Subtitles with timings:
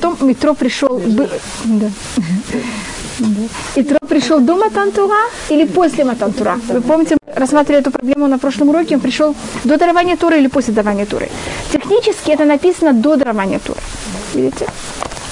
[0.00, 1.00] потом метро пришел...
[1.64, 1.90] Да.
[3.76, 5.16] Итро пришел до Матантура
[5.50, 6.58] или после Матантура?
[6.68, 9.34] Вы помните, рассматривали эту проблему на прошлом уроке, он пришел
[9.64, 11.28] до дарования Туры или после дарования Туры?
[11.70, 13.80] Технически это написано до дарования Туры.
[14.34, 14.66] Видите?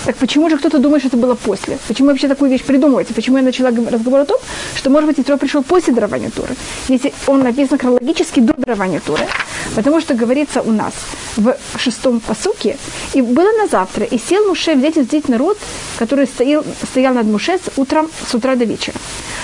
[0.08, 1.78] Так почему же кто-то думает, что это было после?
[1.87, 3.12] Почему вообще такую вещь придумываете?
[3.12, 4.38] Почему я начала г- разговор о том,
[4.74, 6.56] что, может быть, Итро пришел после дарования Туры?
[6.88, 9.26] Если он написан хронологически до дарования Туры,
[9.74, 10.94] потому что говорится у нас
[11.37, 12.79] в шестом посуке,
[13.12, 15.58] и было на завтра, и сел Муше взять и судить народ,
[15.98, 18.97] который стоял, стоял над Муше с утром, с утра до вечера.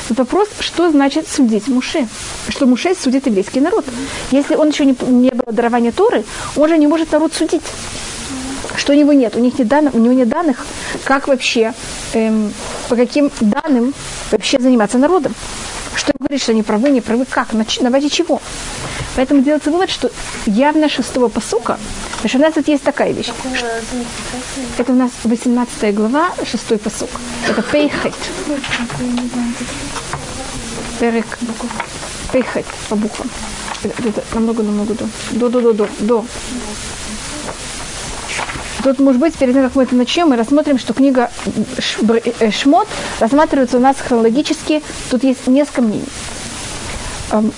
[0.09, 2.09] Тут вопрос, что значит судить Муше?
[2.49, 3.85] Что Муше судит еврейский народ.
[4.31, 6.25] Если он еще не, не было дарования Торы,
[6.57, 7.63] он же не может народ судить
[8.77, 10.67] что у него нет, у них нет данных, у него нет данных,
[11.05, 11.73] как вообще,
[12.13, 12.53] эм,
[12.89, 13.95] по каким данным
[14.31, 15.35] вообще заниматься народом.
[15.95, 18.41] Что он говорит, что они правы, не правы, как, на, на базе чего.
[19.15, 20.11] Поэтому делается вывод, что
[20.45, 21.79] явно шестого посука,
[22.17, 23.27] потому что у нас тут есть такая вещь.
[23.57, 27.11] что- это у нас 18 глава, шестой посук.
[27.49, 28.15] Это пейхет.
[30.99, 31.27] Перек.
[32.33, 33.31] Пейхет по буквам.
[33.85, 35.07] Это, намного-намного до.
[35.33, 35.89] До-до-до-до.
[36.01, 36.25] До.
[38.83, 41.31] Тут, может быть, перед тем, как мы это начнем, мы рассмотрим, что книга
[42.41, 42.87] э, Шмот
[43.19, 44.83] рассматривается у нас хронологически.
[45.11, 46.05] Тут есть несколько мнений.
[47.33, 47.53] Эм,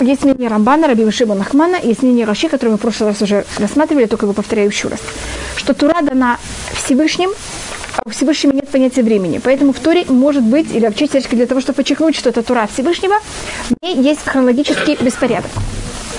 [0.00, 3.44] Есть мнение Рамбана, Раби Шиба Нахмана, есть мнение Раши, которое мы в прошлый раз уже
[3.58, 5.00] рассматривали, только его повторяю еще раз.
[5.56, 6.38] Что Тура дана
[6.72, 7.30] Всевышним,
[7.96, 9.38] а у Всевышнего нет понятия времени.
[9.44, 13.16] Поэтому в Туре может быть, или вообще для того, чтобы подчеркнуть, что это Тура Всевышнего,
[13.68, 15.50] в ней есть хронологический беспорядок.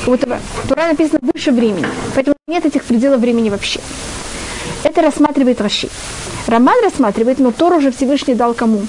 [0.05, 0.21] Вот
[0.67, 1.85] Тура написано больше времени,
[2.15, 3.79] поэтому нет этих пределов времени вообще.
[4.83, 5.89] Это рассматривает Раши.
[6.47, 8.81] Роман рассматривает, но Тору уже Всевышний дал кому?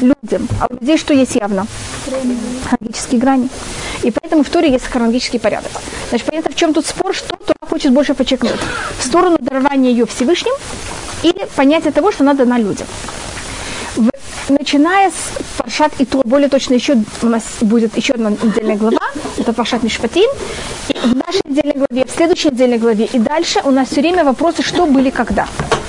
[0.00, 0.48] Людям.
[0.60, 1.66] А у людей что есть явно?
[2.68, 3.48] Хронологические грани.
[4.02, 5.70] И поэтому в Торе есть хронологический порядок.
[6.08, 8.60] Значит, понятно, в чем тут спор, что Тора хочет больше подчеркнуть?
[8.98, 10.52] В сторону дарования ее Всевышним
[11.22, 12.86] или понятие того, что надо на людям.
[14.72, 18.76] В- начиная с Паршат и то, более точно еще у нас будет еще одна недельная
[18.76, 19.02] глава,
[19.36, 20.30] это Паршат Мишпатим,
[20.88, 24.24] и в нашей недельной главе, в следующей недельной главе и дальше у нас все время
[24.24, 25.46] вопросы, что были когда.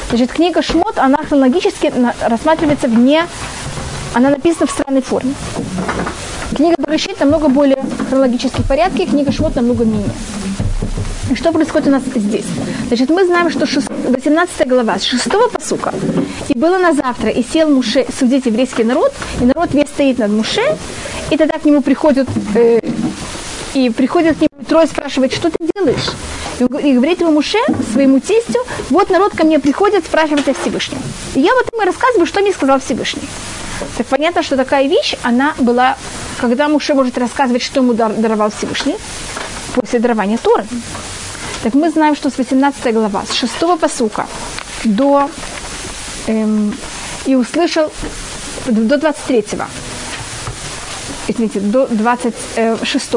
[0.09, 1.94] Значит, книга Шмот, она хронологически
[2.27, 3.25] рассматривается вне,
[4.13, 5.33] она написана в странной форме.
[6.53, 10.11] Книга Барышит намного более хронологический порядке, книга Шмот намного менее.
[11.33, 12.45] И что происходит у нас здесь?
[12.89, 15.91] Значит, мы знаем, что шест- 18 глава с 6 посука.
[16.49, 19.11] И было на завтра, и сел Муше судить еврейский народ,
[19.41, 20.61] и народ весь стоит над Муше,
[21.31, 22.81] и тогда к нему приходят, э,
[23.73, 26.11] и приходят к нему трое спрашивает, что ты делаешь?
[26.59, 27.57] И говорит ему Муше,
[27.91, 28.59] своему тестю,
[28.91, 31.00] вот народ ко мне приходит спрашивать о Всевышнем.
[31.33, 33.27] И я вот ему рассказываю, что мне сказал Всевышний.
[33.97, 35.97] Так понятно, что такая вещь, она была,
[36.39, 38.97] когда Муше может рассказывать, что ему дар- даровал Всевышний,
[39.73, 40.65] после дарования Торы.
[41.63, 44.28] Так мы знаем, что с 18 глава, с 6 посука
[44.84, 45.29] до
[46.28, 46.75] эм,
[47.25, 47.90] и услышал
[48.66, 49.46] до 23
[51.28, 53.16] извините, до 26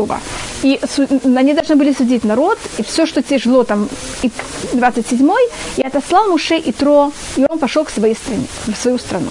[0.63, 3.89] И су- они должны были судить народ, и все, что тяжело там,
[4.23, 4.31] и
[4.73, 5.29] 27
[5.77, 9.31] и отослал Муше и Тро, и он пошел к своей стране, в свою страну.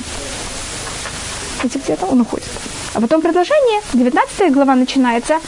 [1.63, 2.47] Видите, где-то он уходит.
[2.95, 5.39] А потом продолжение, 19 глава начинается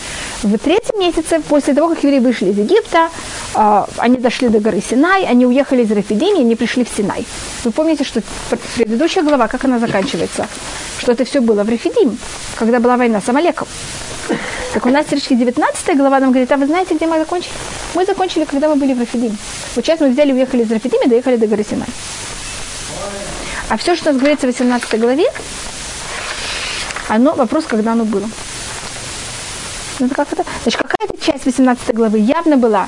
[0.44, 3.10] в третьем месяце, после того, как евреи вышли из Египта,
[3.54, 7.26] а, они дошли до горы Синай, они уехали из Рафидими, они пришли в Синай.
[7.64, 10.46] Вы помните, что пр- предыдущая глава, как она заканчивается?
[11.00, 12.18] Что это все было в Рафидим,
[12.58, 13.68] когда была война с Амалеком.
[14.74, 17.54] Так у нас теоретически 19 глава нам говорит, а вы знаете, где мы закончили?
[17.96, 19.38] Мы закончили, когда мы были в Рафидим.
[19.76, 21.88] Вот сейчас мы взяли, уехали из Рафидима и доехали до горы Синай.
[23.70, 25.26] А все, что у нас говорится в 18 главе,
[27.08, 28.30] оно, вопрос, когда оно было.
[30.00, 30.44] Ну, это как это?
[30.64, 32.88] Значит, какая-то часть 18 главы явно была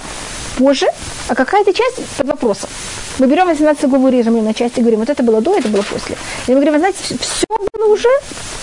[0.57, 0.88] позже,
[1.28, 2.69] а какая-то часть под вопросом.
[3.18, 5.81] Мы берем 18 главу, режем ее на части говорим, вот это было до, это было
[5.81, 6.18] после.
[6.47, 8.09] И мы говорим, вы знаете, все было уже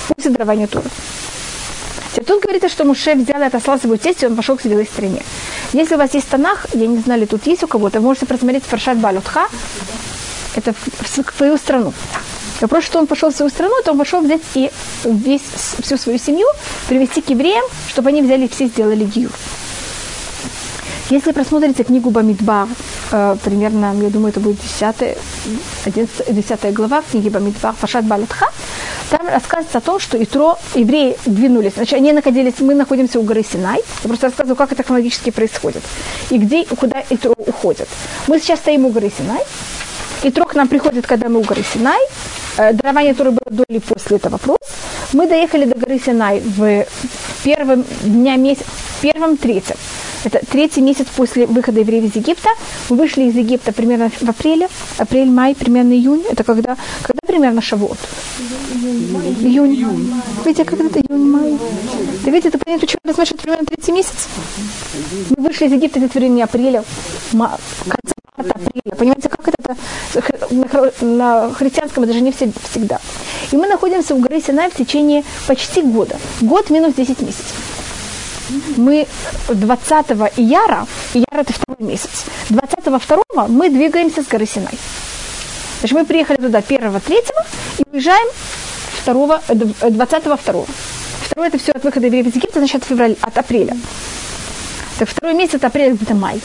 [0.08, 0.84] после дарования Тура.
[2.26, 5.22] Тут говорится, что Муше взял и отослал свою тесть, и он пошел к своей стране.
[5.72, 8.64] Если у вас есть Танах, я не знаю, ли тут есть у кого-то, можете просмотреть
[8.64, 9.48] Фаршат Балютха,
[10.54, 11.92] это в свою страну.
[12.60, 14.70] Вопрос, что он пошел в свою страну, то он пошел взять и
[15.04, 15.42] весь,
[15.80, 16.46] всю свою семью
[16.88, 19.32] привести к евреям, чтобы они взяли все сделали гиюр.
[21.10, 22.66] Если просмотрите книгу Бамидбар,
[23.12, 25.16] э, примерно, я думаю, это будет 10,
[25.84, 28.46] 11, 10 глава книги Бамидбар, Фашат Балатха,
[29.10, 31.74] там рассказывается о том, что Итро, евреи двинулись.
[31.76, 33.80] Значит, они находились, мы находимся у горы Синай.
[34.02, 35.82] Я просто рассказываю, как это хронологически происходит.
[36.30, 37.88] И где, куда Итро уходит.
[38.26, 39.42] Мы сейчас стоим у горы Синай.
[40.24, 42.00] Итро к нам приходит, когда мы у горы Синай.
[42.56, 44.58] Э, дарование, которое было до или после, это вопрос.
[45.12, 46.84] Мы доехали до горы Синай в
[47.44, 49.76] первом дня месяца, в первом третьем.
[50.24, 52.48] Это третий месяц после выхода евреев из Египта.
[52.90, 54.68] Мы вышли из Египта примерно в апреле,
[54.98, 56.24] апрель-май, примерно июнь.
[56.28, 57.98] Это когда, когда примерно Шавуот?
[59.40, 59.74] Июнь.
[59.76, 60.12] июнь.
[60.44, 61.56] Видите, как это июнь-май?
[62.24, 64.26] Ты видите, это понятно, что значит примерно третий месяц?
[65.30, 66.82] Мы вышли из Египта в времени апреля,
[67.30, 68.15] конца.
[68.36, 69.76] Понимаете, как это
[71.00, 73.00] на, христианском это же не всегда.
[73.52, 76.16] И мы находимся в горе Синай в течение почти года.
[76.40, 77.54] Год минус 10 месяцев
[78.76, 79.06] мы
[79.48, 84.78] 20 ияра, ияр это второй месяц, 22 второго мы двигаемся с горы Синай.
[85.80, 87.44] Значит, мы приехали туда 1 третьего
[87.78, 88.28] и уезжаем
[89.04, 89.40] 2,
[89.90, 90.66] 20 второго.
[91.22, 93.76] Второе это все от выхода евреев из Египта, значит, от, февраля, от апреля.
[94.98, 96.40] Так второй месяц это апрель, где-то май.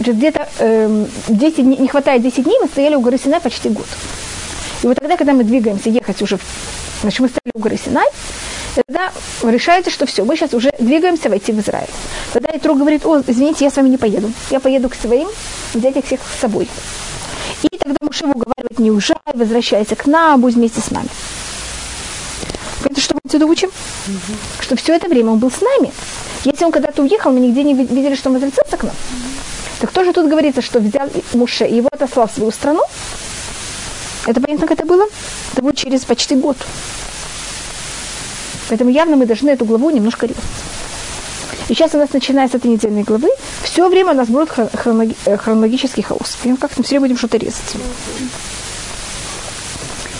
[0.00, 3.68] Значит, где-то э, 10 дней, не хватает 10 дней, мы стояли у горы Синай почти
[3.68, 3.84] год.
[4.82, 6.38] И вот тогда, когда мы двигаемся ехать уже,
[7.02, 8.06] значит, мы стояли у горы Синай,
[8.76, 9.12] тогда
[9.42, 11.90] решается, что все, мы сейчас уже двигаемся войти в Израиль.
[12.32, 14.32] Тогда Итро говорит, о, извините, я с вами не поеду.
[14.50, 15.28] Я поеду к своим,
[15.74, 16.66] взять их всех с собой.
[17.64, 21.10] И тогда Муше уговаривает, не уезжай, возвращайся к нам, будь вместе с нами.
[22.86, 23.68] Это что мы отсюда учим?
[23.68, 24.62] Угу.
[24.62, 25.92] Что все это время он был с нами.
[26.44, 28.94] Если он когда-то уехал, мы нигде не видели, что он возвратился к нам.
[29.80, 32.82] Так тоже тут говорится, что взял Муше и его отослал в свою страну.
[34.26, 35.06] Это понятно, как это было?
[35.52, 36.56] Это будет через почти год.
[38.68, 40.42] Поэтому явно мы должны эту главу немножко резать.
[41.68, 43.28] И сейчас у нас, начиная с этой недельной главы,
[43.62, 46.36] все время у нас будет хронологи- э, хронологический хаос.
[46.42, 47.76] Прям как мы все время будем что-то резать.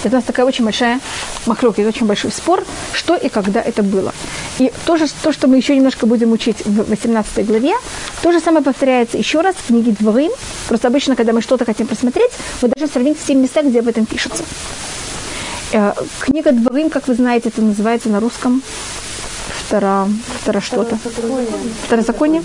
[0.02, 1.00] Это у нас такая очень большая
[1.47, 4.14] махлёк, очень большой спор, что и когда это было.
[4.58, 7.75] И то, же, то, что мы еще немножко будем учить в 18 главе,
[8.23, 10.32] то же самое повторяется еще раз в книге Дворым.
[10.69, 12.31] Просто обычно, когда мы что-то хотим посмотреть,
[12.62, 14.43] мы должны сравнить все места, где об этом пишется.
[15.73, 18.62] Э, книга Дворым, как вы знаете, это называется на русском
[19.67, 20.08] втора,
[20.43, 20.99] втора что-то.
[21.87, 22.43] Второзаконие.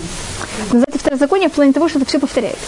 [0.72, 2.58] Называется второзаконие в плане того, что это все повторяет.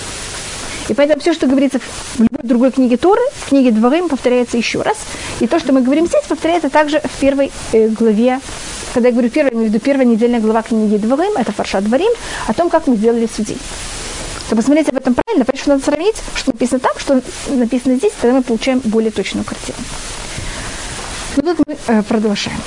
[0.88, 4.82] И поэтому все, что говорится в любой другой книге Торы, в книге Дворым повторяется еще
[4.82, 4.96] раз.
[5.40, 8.40] И то, что мы говорим здесь, повторяется также в первой э, главе.
[8.94, 11.84] Когда я говорю первая, я имею в виду первая недельная глава книги Дворым, это Фаршат
[11.84, 12.10] Дворим,
[12.46, 13.58] о том, как мы сделали судей.
[14.48, 18.38] То посмотрите об этом правильно, что надо сравнить, что написано там, что написано здесь, тогда
[18.38, 19.78] мы получаем более точную картину.
[21.36, 22.58] Ну тут мы э, продолжаем.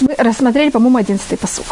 [0.00, 1.66] Мы рассмотрели, по-моему, 11 посук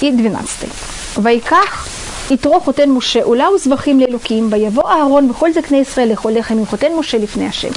[0.00, 0.68] и 12.
[1.14, 1.86] Вайках
[2.31, 6.93] יתרו חותן משה, אולי זבחים לאלוקים, ויבוא אהרון וכל זקני ישראל לאכול לחם עם חותן
[6.99, 7.71] משה לפני השם.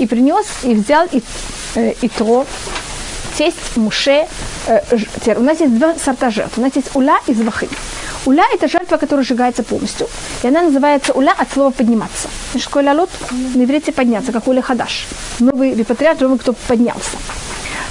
[0.00, 1.22] И принес, и взял и,
[1.74, 2.46] э, Итро,
[3.36, 4.26] тесть Муше.
[4.66, 6.56] Э, у нас есть два сорта жертв.
[6.56, 7.68] У нас есть уля и звахы.
[8.26, 10.06] Уля – это жертва, которая сжигается полностью.
[10.42, 12.28] И она называется уля от слова «подниматься».
[12.52, 13.10] Значит, какой лалот?
[13.54, 15.06] На иврите «подняться», как уля хадаш.
[15.38, 17.16] Новый репатриат, новый, кто поднялся.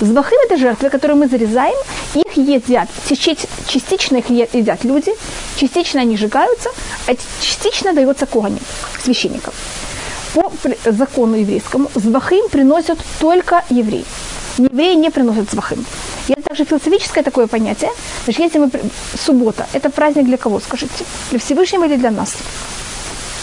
[0.00, 1.76] Звахим– это жертвы, которые мы зарезаем,
[2.14, 5.12] их едят, частично их едят люди,
[5.56, 6.70] частично они сжигаются,
[7.06, 8.58] а частично дается когане,
[9.02, 9.55] священникам.
[10.35, 10.52] По
[10.85, 14.05] закону еврейскому звахим приносят только евреи.
[14.58, 15.85] Евреи не приносят звахим.
[16.29, 17.90] Это также философическое такое понятие.
[18.25, 18.70] Значит, если мы...
[19.25, 21.05] Суббота– это праздник для кого, скажите?
[21.31, 22.35] Для Всевышнего или для нас?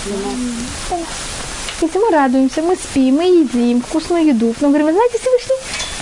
[0.05, 1.09] Для нас.
[1.81, 5.55] Если мы радуемся, мы спим, мы едим вкусную еду, но говорим, знаете, Всевышний,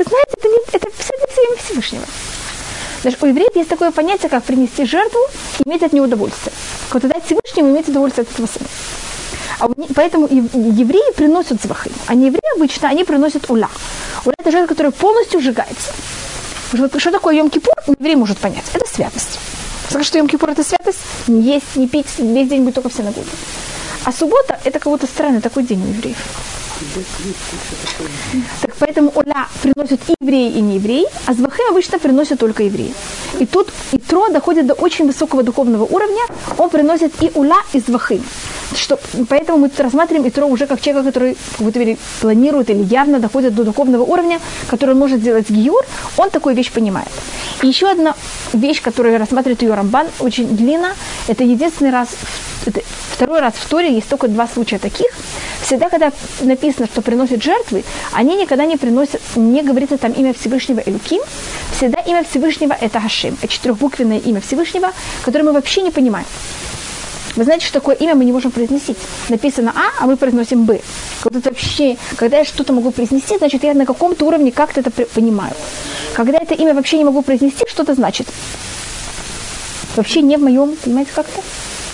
[0.04, 2.06] вы знаете, это, не, это все для Всевышнего.
[3.02, 5.20] Значит, у евреев есть такое понятие, как принести жертву
[5.60, 6.54] и иметь от нее удовольствие.
[6.90, 8.68] Когда дать Всевышнему, иметь удовольствие от этого сына.
[9.60, 11.92] А поэтому евреи приносят звахы.
[12.08, 13.70] А не евреи обычно, они приносят уля.
[14.26, 15.92] Уля– это жертва, которая полностью сжигается.
[16.74, 18.66] Что такое Йом-Кипур, еврей может понять.
[18.74, 19.40] Это святость.
[19.90, 23.30] Скажи, что Йом-Кипур– это святость, не есть, не пить, весь день будет только в синагоге.
[24.06, 26.18] А суббота– это кого-то странный такой день у евреев.
[28.80, 32.94] Поэтому Оля приносят и евреи, и не евреи, а Звахим обычно приносят только евреи.
[33.40, 36.22] И тут Итро доходит до очень высокого духовного уровня,
[36.58, 38.24] он приносит и Уля, и Звахим.
[38.76, 43.56] Что, поэтому мы рассматриваем Итро уже как человека, который как будто планирует или явно доходит
[43.56, 45.84] до духовного уровня, который он может сделать гиюр,
[46.18, 47.10] он такую вещь понимает.
[47.64, 48.16] И еще одна
[48.54, 50.94] вещь, которую рассматривает ее Рамбан, очень длинно,
[51.28, 52.10] это единственный раз,
[52.66, 52.82] это
[53.12, 55.08] второй раз в Торе есть только два случая таких.
[55.62, 57.84] Всегда, когда написано, что приносят жертвы,
[58.14, 61.22] они никогда не приносят, не говорится там имя Всевышнего Элюким,
[61.76, 64.92] всегда имя Всевышнего это Хашим, это четырехбуквенное имя Всевышнего,
[65.24, 66.26] которое мы вообще не понимаем.
[67.36, 68.96] Вы знаете, что такое имя мы не можем произнести.
[69.30, 70.82] Написано А, а мы произносим Б.
[71.22, 75.54] Когда, вообще, когда я что-то могу произнести, значит, я на каком-то уровне как-то это понимаю.
[76.16, 78.28] Когда это имя вообще не могу произнести, что это значит?
[79.96, 81.42] Вообще не в моем, понимаете, как-то?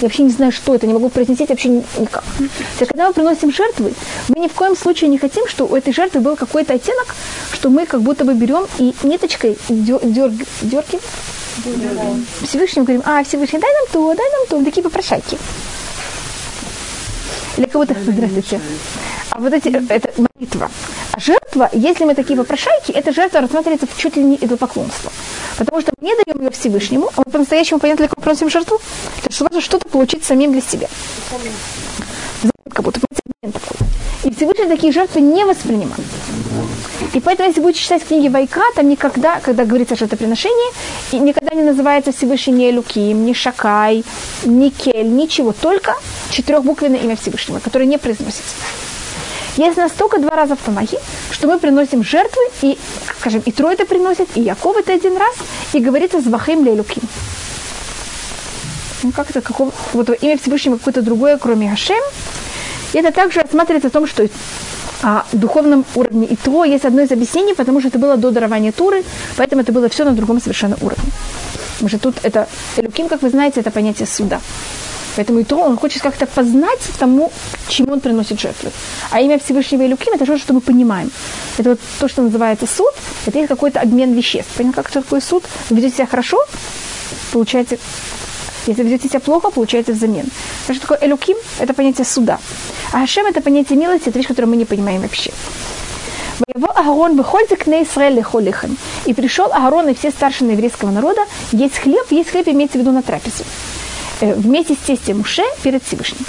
[0.02, 2.24] Я вообще не знаю, что это, не могу произнести вообще никак.
[2.38, 2.44] То
[2.80, 3.94] есть, когда мы приносим жертвы,
[4.30, 7.16] мы ни в коем случае не хотим, что у этой жертвы был какой-то оттенок,
[7.54, 11.00] что мы как будто бы берем и ниточкой дер, дер, дерки
[12.44, 15.38] Всевышнему говорим, а, Всевышний, дай нам то, дай нам то, такие попрошайки.
[17.58, 18.60] Или кого-то, здравствуйте.
[19.30, 20.70] А вот эти, это молитва.
[21.12, 25.12] А жертва, если мы такие попрошайки, эта жертва рассматривается чуть ли не идолопоклонство.
[25.58, 28.80] Потому что мы не даем ее Всевышнему, а мы по-настоящему понятно, как мы просим жертву,
[29.24, 30.88] то есть что-то получить самим для себя.
[32.72, 33.00] Как будто.
[34.24, 36.02] И Всевышний такие жертвы не воспринимает.
[37.14, 40.72] И поэтому, если будете читать книги Вайка, там никогда, когда говорится о жертвоприношении,
[41.12, 44.04] и никогда не называется Всевышний ни Луким, ни Шакай,
[44.46, 45.96] ни Кель, ничего, только
[46.32, 48.56] четырехбуквенное имя Всевышнего, которое не произносится.
[49.58, 51.00] Есть настолько два раза в Танахе,
[51.32, 52.78] что мы приносим жертвы, и,
[53.20, 55.36] скажем, и Трой это приносит, и Яков это один раз,
[55.74, 57.04] и говорится с Вахим Лелюким.
[59.04, 62.04] Ну, как это, какого, вот имя Всевышнего какое-то другое, кроме Хашем.
[62.96, 64.26] И это также рассматривается о том, что
[65.04, 68.72] о духовном уровне и то есть одно из объяснений, потому что это было до дарования
[68.72, 69.04] Туры,
[69.36, 71.12] поэтому это было все на другом совершенно уровне.
[71.74, 72.48] Потому что тут это
[72.78, 74.40] Элюким, как вы знаете, это понятие суда.
[75.18, 77.34] Поэтому и то он хочет как-то познать тому,
[77.68, 78.72] чему он приносит жертву.
[79.12, 81.12] А имя Всевышнего Илюким– это то, что мы понимаем.
[81.58, 82.94] Это вот то, что называется суд,
[83.26, 84.52] это есть какой-то обмен веществ.
[84.56, 85.44] Понимаете, как такой суд?
[85.70, 86.38] Ведете себя хорошо,
[87.34, 87.78] получаете
[88.68, 90.26] если ведете себя плохо, получаете взамен.
[90.62, 92.40] Потому что такое элюким– это понятие суда.
[92.92, 95.32] А Хашем– это понятие милости, это вещь, которую мы не понимаем вообще.
[96.54, 98.78] Его Агарон выходит к Израиль лихолихам.
[99.06, 102.92] И пришел Агарон и все старшины еврейского народа, есть хлеб, есть хлеб имеется в виду
[102.92, 103.44] на трапезу.
[104.22, 106.26] Э, вместе с тестем Муше перед Всевышним.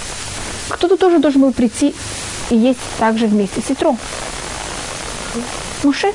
[0.69, 1.95] Кто-то тоже должен был прийти
[2.51, 3.97] и есть также вместе с Итро.
[5.83, 6.13] Муше.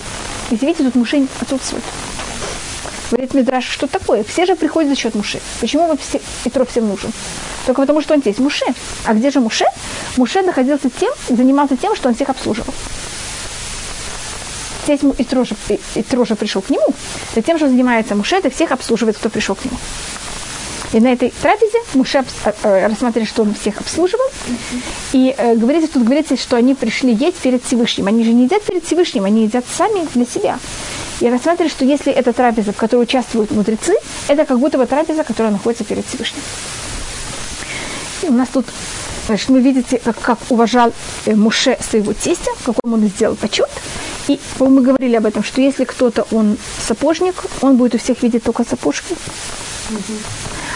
[0.49, 1.83] Если видите, тут Муше отсутствует.
[3.11, 4.23] Говорит Мидраш, что такое?
[4.23, 5.41] Все же приходят за счет Муше.
[5.59, 7.11] Почему все, Итро всем нужен?
[7.65, 8.37] Только потому, что он здесь.
[8.37, 8.65] Муше.
[9.05, 9.65] А где же Муше?
[10.15, 12.73] Муше находился тем, занимался тем, что он всех обслуживал.
[14.85, 15.55] Здесь Итро же,
[15.95, 16.85] Итро же пришел к нему.
[17.33, 19.77] Это тем, что занимается Муше, это всех обслуживает, кто пришел к нему.
[20.93, 24.25] И на этой трапезе Муше э, э, рассмотрели, что он всех обслуживал.
[25.13, 28.07] И э, говорится, тут говорится, что они пришли есть перед Всевышним.
[28.07, 30.59] Они же не едят перед Всевышним, они едят сами для себя.
[31.21, 33.93] И рассматривали, что если это трапеза, в которой участвуют мудрецы,
[34.27, 36.41] это как будто бы трапеза, которая находится перед Всевышним.
[38.23, 38.65] И у нас тут
[39.27, 40.91] Значит, вы видите, как, как уважал
[41.25, 43.69] э, Муше своего тестя, какой он сделал почет.
[44.27, 48.43] И мы говорили об этом, что если кто-то, он сапожник, он будет у всех видеть
[48.43, 49.15] только сапожки.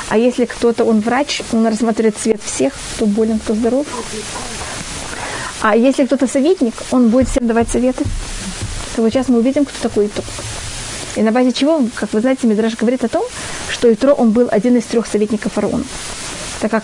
[0.10, 3.88] А если кто-то, он врач, он рассматривает цвет всех, кто болен, кто здоров.
[5.62, 8.04] А если кто-то советник, он будет всем давать советы.
[8.96, 10.24] То вот сейчас мы увидим, кто такой Итро.
[11.16, 13.24] И на базе чего, как вы знаете, Мидраш говорит о том,
[13.70, 15.84] что Итро, он был один из трех советников фараона.
[16.62, 16.84] Так как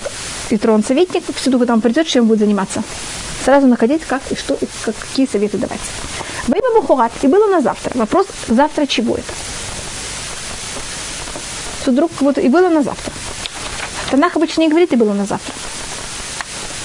[0.49, 2.83] Итро, он советник, всюду, куда он придет, чем будет заниматься.
[3.45, 5.79] Сразу находить, как и что, и как, какие советы давать.
[6.47, 7.91] Время Бухурат, и было на завтра.
[7.97, 9.33] Вопрос, завтра чего это?
[11.81, 13.11] что вдруг вот и было на завтра.
[14.11, 15.53] Танах обычно не говорит, и было на завтра.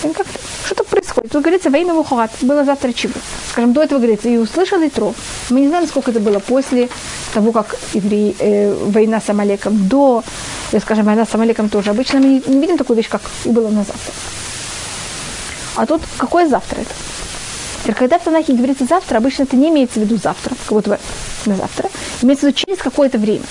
[0.02, 0.26] как
[0.64, 1.05] что-то происходит.
[1.22, 2.30] Тут говорится во имя Мухат.
[2.42, 3.14] Было завтра чего?
[3.50, 5.14] Скажем, до этого говорится, и услышал Итро.
[5.48, 6.88] Мы не знаем, сколько это было после
[7.32, 10.22] того, как евреи, э, война с Амалеком, до,
[10.72, 11.90] или, скажем, война с Амалеком тоже.
[11.90, 14.12] Обычно мы не, не видим такую вещь, как и было на завтра.
[15.76, 17.94] А тут какое завтра это?
[17.94, 20.98] Когда в Танахе говорится завтра, обычно это не имеется в виду завтра, как будто
[21.46, 21.88] на завтра.
[22.22, 23.44] Имеется в виду через какое-то время.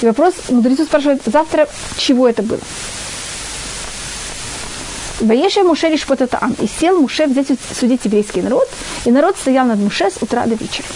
[0.00, 2.60] И вопрос, мудрецы спрашивают, завтра чего это было?
[5.22, 6.54] Ваеша Муше лишь вот это ам.
[6.60, 7.46] И сел Муше взять
[7.78, 8.68] судить еврейский народ,
[9.04, 10.88] и народ стоял над Муше с утра до вечера.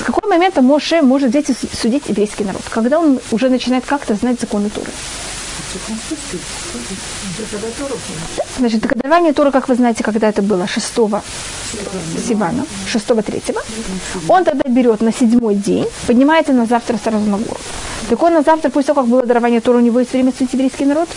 [0.00, 2.62] С какого момента Моше может взять и судить еврейский народ?
[2.70, 4.90] Когда он уже начинает как-то знать законы Туры.
[8.58, 10.84] Значит, дарование Торы, как вы знаете, когда это было 6
[12.26, 13.42] Сивана, 6 3
[14.28, 17.60] он тогда берет на седьмой день, поднимается на завтра сразу на гору.
[18.10, 20.52] Так он на завтра, после того, как было дарование Торы, у него есть время судить
[20.54, 21.08] еврейский народ?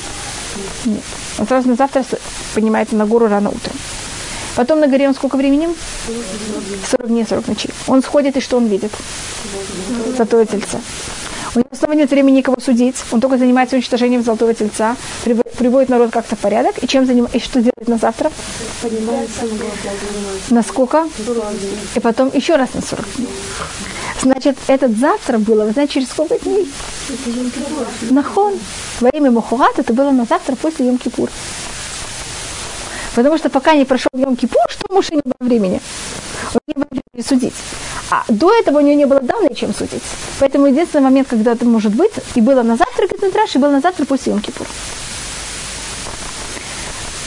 [1.37, 2.05] Он сразу на завтра
[2.53, 3.75] поднимается на гору рано утром.
[4.55, 5.67] Потом на горе он сколько времени?
[6.89, 7.71] 40 дней, 40 ночей.
[7.87, 8.91] Он сходит, и что он видит?
[10.15, 10.79] Золотое тельце.
[11.55, 12.97] У него снова нет времени никого судить.
[13.11, 16.83] Он только занимается уничтожением золотого тельца, приводит народ как-то в порядок.
[16.83, 17.37] И чем занимается?
[17.37, 18.31] И что делает на завтра?
[20.49, 21.07] На сколько?
[21.95, 23.29] И потом еще раз на 40 дней.
[24.21, 26.69] Значит, этот завтра было, вы знаете, через сколько дней?
[28.09, 28.59] Нахон.
[28.99, 31.29] Во имя Мухурат это было на завтра после Йом-Кипур.
[33.15, 35.79] Потому что пока не прошел Йом-Кипур, что муж не было времени?
[36.67, 37.53] Не было не судить.
[38.11, 40.03] А до этого у нее не было данных, чем судить.
[40.39, 43.81] Поэтому единственный момент, когда это может быть, и было на завтра, Мидраш, и было на
[43.81, 44.67] завтра после Йом Кипур.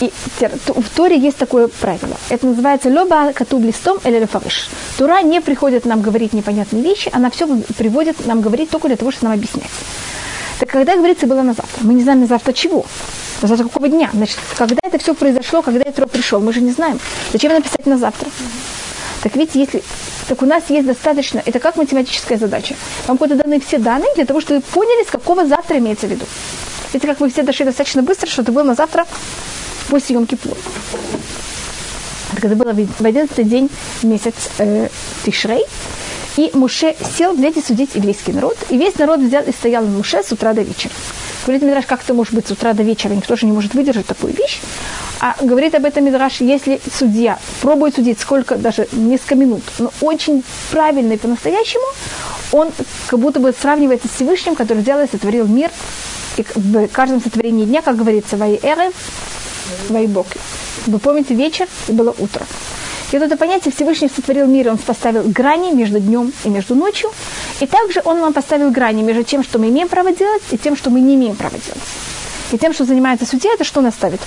[0.01, 2.17] И в Торе есть такое правило.
[2.29, 4.69] Это называется лоба катуб листом или лефариш.
[4.97, 9.11] Тура не приходит нам говорить непонятные вещи, она все приводит нам говорить только для того,
[9.11, 9.71] чтобы нам объяснять.
[10.61, 11.81] Так когда говорится было на завтра?
[11.83, 12.87] Мы не знаем на завтра чего.
[13.43, 14.11] На завтра какого дня?
[14.13, 17.01] Значит, когда это все произошло, когда Итро пришел, мы же не знаем.
[17.33, 18.29] Зачем написать на завтра?
[19.23, 19.83] Так видите, если
[20.29, 22.77] так у нас есть достаточно, это как математическая задача.
[23.07, 26.11] Вам куда даны все данные для того, чтобы вы поняли, с какого завтра имеется в
[26.11, 26.25] виду.
[26.93, 29.07] Видите, как вы все дошли достаточно быстро, что это было на завтра
[29.89, 30.57] после Йом Кипур.
[32.41, 33.69] Когда было в 11 день
[34.03, 34.89] месяц э,
[35.25, 35.65] Тишрей,
[36.37, 40.23] и Муше сел, глядя судить еврейский народ, и весь народ взял и стоял в Муше
[40.23, 40.95] с утра до вечера.
[41.45, 44.07] Говорит Мидраш, как это может быть с утра до вечера, никто же не может выдержать
[44.07, 44.61] такую вещь.
[45.21, 50.45] А говорит об этом Мидраш, если судья пробует судить сколько, даже несколько минут, но очень
[50.71, 51.85] правильно и по-настоящему,
[52.53, 52.71] он
[53.09, 55.71] как будто бы сравнивается с Всевышним, который взял и сотворил мир,
[56.37, 58.95] и в каждом сотворении дня, как говорится, вай эрев,
[59.89, 60.39] вай боки.
[60.87, 62.47] Вы помните вечер и было утро.
[63.11, 67.11] И вот это понятие Всевышний сотворил мир, он поставил грани между днем и между ночью.
[67.59, 70.77] И также он нам поставил грани между тем, что мы имеем право делать, и тем,
[70.77, 71.83] что мы не имеем права делать.
[72.53, 74.21] И тем, что занимается судья, это что он оставит?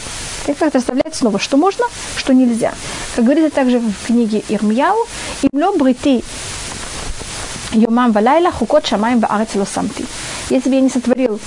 [0.47, 1.85] И как это оставляет снова, что можно,
[2.17, 2.73] что нельзя.
[3.15, 5.07] Как говорится также в книге Ирмияу,
[5.41, 6.23] «Имло брити
[7.73, 10.05] йомам валайла хукот шамаем ваарец самти».
[10.49, 11.39] Если бы я не сотворил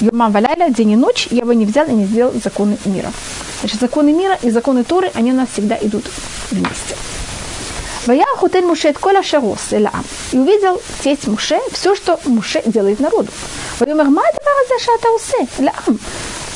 [0.00, 3.12] йомам валайла, день и ночь, я бы не взял и не сделал законы мира.
[3.60, 6.04] Значит, законы мира и законы Торы, они у нас всегда идут
[6.50, 6.96] вместе.
[8.06, 10.04] Ваяхутель Муше от коля шарос элаам.
[10.32, 13.28] И увидел тесть Муше все, что Муше делает народу.
[13.80, 15.98] Вайомер ма это шата усе элаам.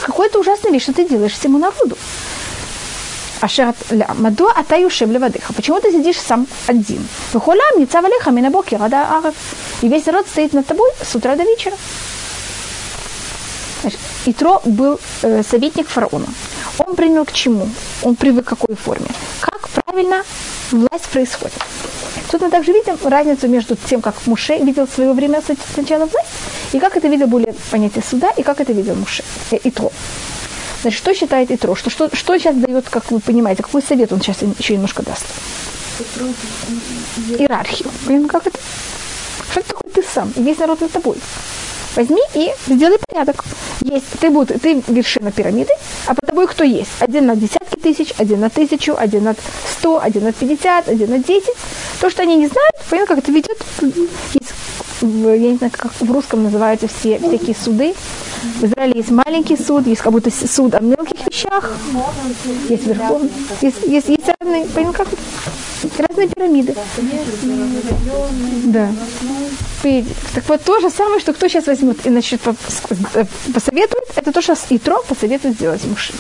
[0.01, 1.97] Какой-то ужасная вещь, что ты делаешь всему народу.
[3.41, 3.75] Ашер
[4.19, 5.53] Мадо ата юшем левадыха.
[5.53, 7.07] Почему ты сидишь сам один?
[7.33, 9.35] Выхолам не цавалиха минабоки рада аров.
[9.83, 11.77] И весь народ стоит над тобой с утра до вечера.
[14.27, 16.27] Итро был э, советник фараона.
[16.79, 17.69] Он принял к чему?
[18.03, 19.07] Он привык к какой форме?
[19.41, 20.23] Как правильно
[20.71, 21.55] власть происходит?
[22.31, 25.43] Тут мы также видим разницу между тем, как Муше видел в свое время
[25.75, 26.29] сначала власть,
[26.73, 29.91] и как это видел более понятие суда, и как это видел Муше, э, Итро.
[30.83, 31.75] Значит, что считает Итро?
[31.75, 35.27] Что, что, что сейчас дает, как вы понимаете, какой совет он сейчас еще немножко даст?
[37.39, 37.91] Иерархию.
[38.29, 38.59] Как это?
[39.51, 40.33] Что такое ты сам?
[40.37, 41.17] Весь народ над тобой
[41.97, 43.45] возьми и сделай порядок.
[43.83, 45.73] Есть, ты, будь, ты вершина пирамиды,
[46.07, 46.91] а под тобой кто есть?
[47.01, 49.35] Один на десятки тысяч, один на тысячу, один на
[49.71, 51.57] сто, один на пятьдесят, один на десять.
[52.01, 53.59] То, что они не знают, понятно, как это ведет.
[54.35, 54.53] Есть,
[55.03, 57.95] я не знаю, как в русском называются все всякие суды.
[58.61, 61.73] В Израиле есть маленький суд, есть как будто суд о мелких вещах,
[62.69, 65.09] есть верховный, есть, есть, есть разные, понятно, как
[65.99, 66.75] разные пирамиды.
[68.67, 68.89] Да.
[70.35, 74.55] Так вот, то же самое, что кто сейчас возьмет и значит, посоветует, это то, что
[74.71, 76.13] Итро посоветует сделать Муше.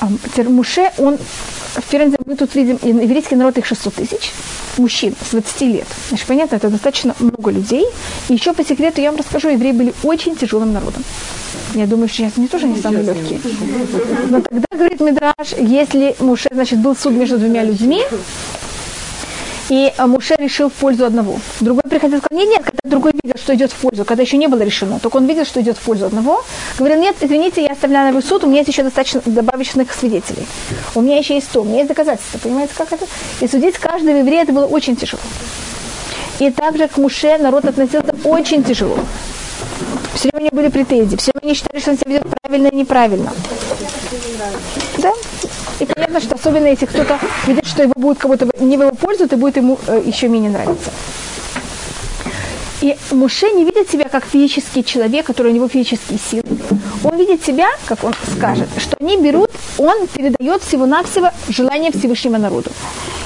[0.00, 0.08] А,
[0.44, 1.18] Муше, он,
[1.80, 4.32] в Ферензе мы тут видим, еврейский народ их 600 тысяч,
[4.78, 5.86] мужчин с 20 лет.
[6.08, 7.84] Значит, понятно, это достаточно много людей.
[8.28, 11.04] И еще по секрету я вам расскажу, евреи были очень тяжелым народом.
[11.74, 13.40] Я думаю, что сейчас они тоже не самые легкие.
[14.28, 18.02] Но тогда, говорит Мидраш, если Муше, значит, был суд между двумя людьми,
[19.68, 21.38] и э, Муше решил в пользу одного.
[21.60, 24.36] Другой приходил и сказал, нет, нет, когда другой видел, что идет в пользу, когда еще
[24.36, 26.44] не было решено, только он видел, что идет в пользу одного,
[26.78, 30.46] говорил, нет, извините, я оставляю на суд, у меня есть еще достаточно добавочных свидетелей.
[30.94, 33.06] У меня еще есть то, у меня есть доказательства, понимаете, как это?
[33.40, 35.20] И судить каждого еврея это было очень тяжело.
[36.38, 38.98] И также к Муше народ относился очень тяжело.
[40.14, 42.68] Все время у него были претензии, все время они считали, что он себя ведет правильно
[42.68, 43.32] и неправильно.
[45.80, 49.28] И понятно, что особенно если кто-то видит, что его будет кого-то не в его пользу,
[49.28, 50.90] то будет ему э, еще менее нравиться.
[52.80, 56.44] И Муше не видит себя как физический человек, который у него физические силы.
[57.02, 62.70] Он видит себя, как он скажет, что они берут, он передает всего-навсего желание Всевышнего народу.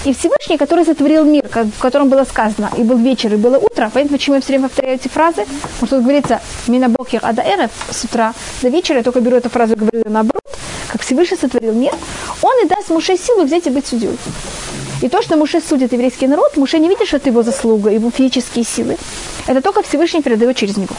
[0.04, 3.58] И Всевышний, который сотворил мир, как, в котором было сказано, и был вечер, и было
[3.58, 7.42] утро, поэтому почему я все время повторяю эти фразы, потому что тут говорится «Минабокер ада
[7.42, 10.42] эрет» с утра до вечера, я только беру эту фразу и говорю наоборот,
[10.90, 11.92] как Всевышний сотворил мир,
[12.42, 14.18] он и даст Муше силу взять и быть судьей.
[15.02, 18.10] И то, что Муше судит еврейский народ, Муше не видит, что это его заслуга, его
[18.10, 18.96] физические силы.
[19.48, 20.94] Это только Всевышний передает через него.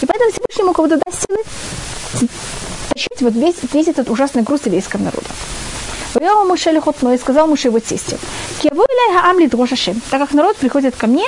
[0.00, 2.28] И поэтому Всевышний ему кого-то даст силы
[2.94, 5.26] тащить вот весь, весь этот ужасный груз еврейского народа.
[6.14, 8.18] Воевал Муше лихотно и сказал Муше его тесте.
[9.22, 10.00] Амли дрожашем.
[10.10, 11.26] Так как народ приходит ко мне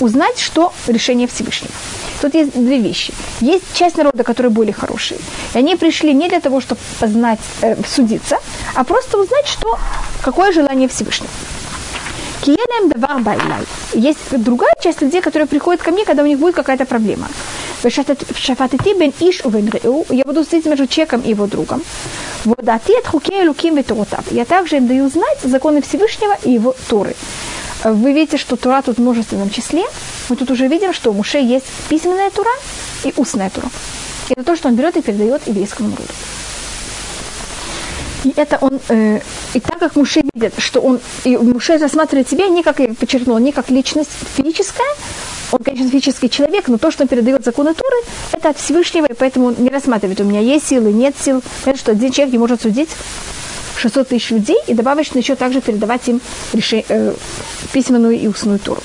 [0.00, 1.72] узнать, что решение Всевышнего.
[2.20, 3.12] Тут есть две вещи.
[3.40, 5.18] Есть часть народа, которые более хорошие.
[5.54, 8.36] И они пришли не для того, чтобы познать, э, судиться,
[8.74, 9.78] а просто узнать, что,
[10.22, 11.30] какое желание Всевышнего.
[12.42, 13.64] Киелем давар байлай.
[13.92, 17.28] Есть другая часть людей, которые приходят ко мне, когда у них будет какая-то проблема.
[17.82, 19.70] Шафатити бен иш увен.
[20.10, 21.82] Я буду сидеть между человеком и его другом.
[22.44, 23.78] Водати от хукея луким.
[24.30, 27.14] Я также им даю знать законы Всевышнего и его Торы.
[27.84, 29.84] Вы видите, что Тура тут в множественном числе.
[30.28, 32.50] Мы тут уже видим, что у Муше есть письменная Тура
[33.04, 33.70] и устная Тура.
[34.28, 36.12] Это то, что он берет и передает еврейскому народу.
[38.24, 39.20] И это он, э,
[39.54, 43.38] и так как Муше видит, что он, и Муше рассматривает себя не как, я подчеркнула,
[43.38, 44.86] не как личность физическая,
[45.52, 47.96] он, конечно, физический человек, но то, что он передает законы Туры,
[48.32, 51.42] это от Всевышнего, и поэтому он не рассматривает, у меня есть силы, нет сил.
[51.64, 52.90] Понятно, что один человек не может судить
[53.80, 56.20] 600 тысяч людей и добавочно еще также передавать им
[56.52, 57.14] решение, э,
[57.72, 58.82] письменную и устную Туру.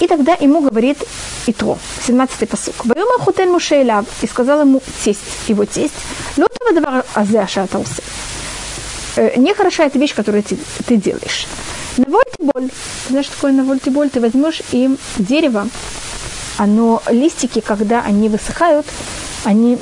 [0.00, 0.98] И тогда ему говорит
[1.46, 2.84] Итро, 17-й посук.
[2.84, 5.94] Вайома хутен Муше Элав, и сказал ему тесть, его тесть,
[6.36, 8.02] лотова давар азе ашатаусе.
[9.36, 11.46] Нехороша эта вещь, которую ты, ты делаешь.
[11.96, 12.68] Навольте боль.
[13.08, 14.10] Знаешь, такое навольте боль?
[14.10, 15.68] Ты возьмешь им дерево,
[16.58, 18.86] оно, листики, когда они высыхают,
[19.44, 19.78] они,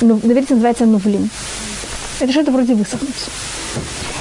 [0.00, 1.28] ну, наверное, называется нувлин.
[2.20, 3.30] Это что-то вроде высохнуть.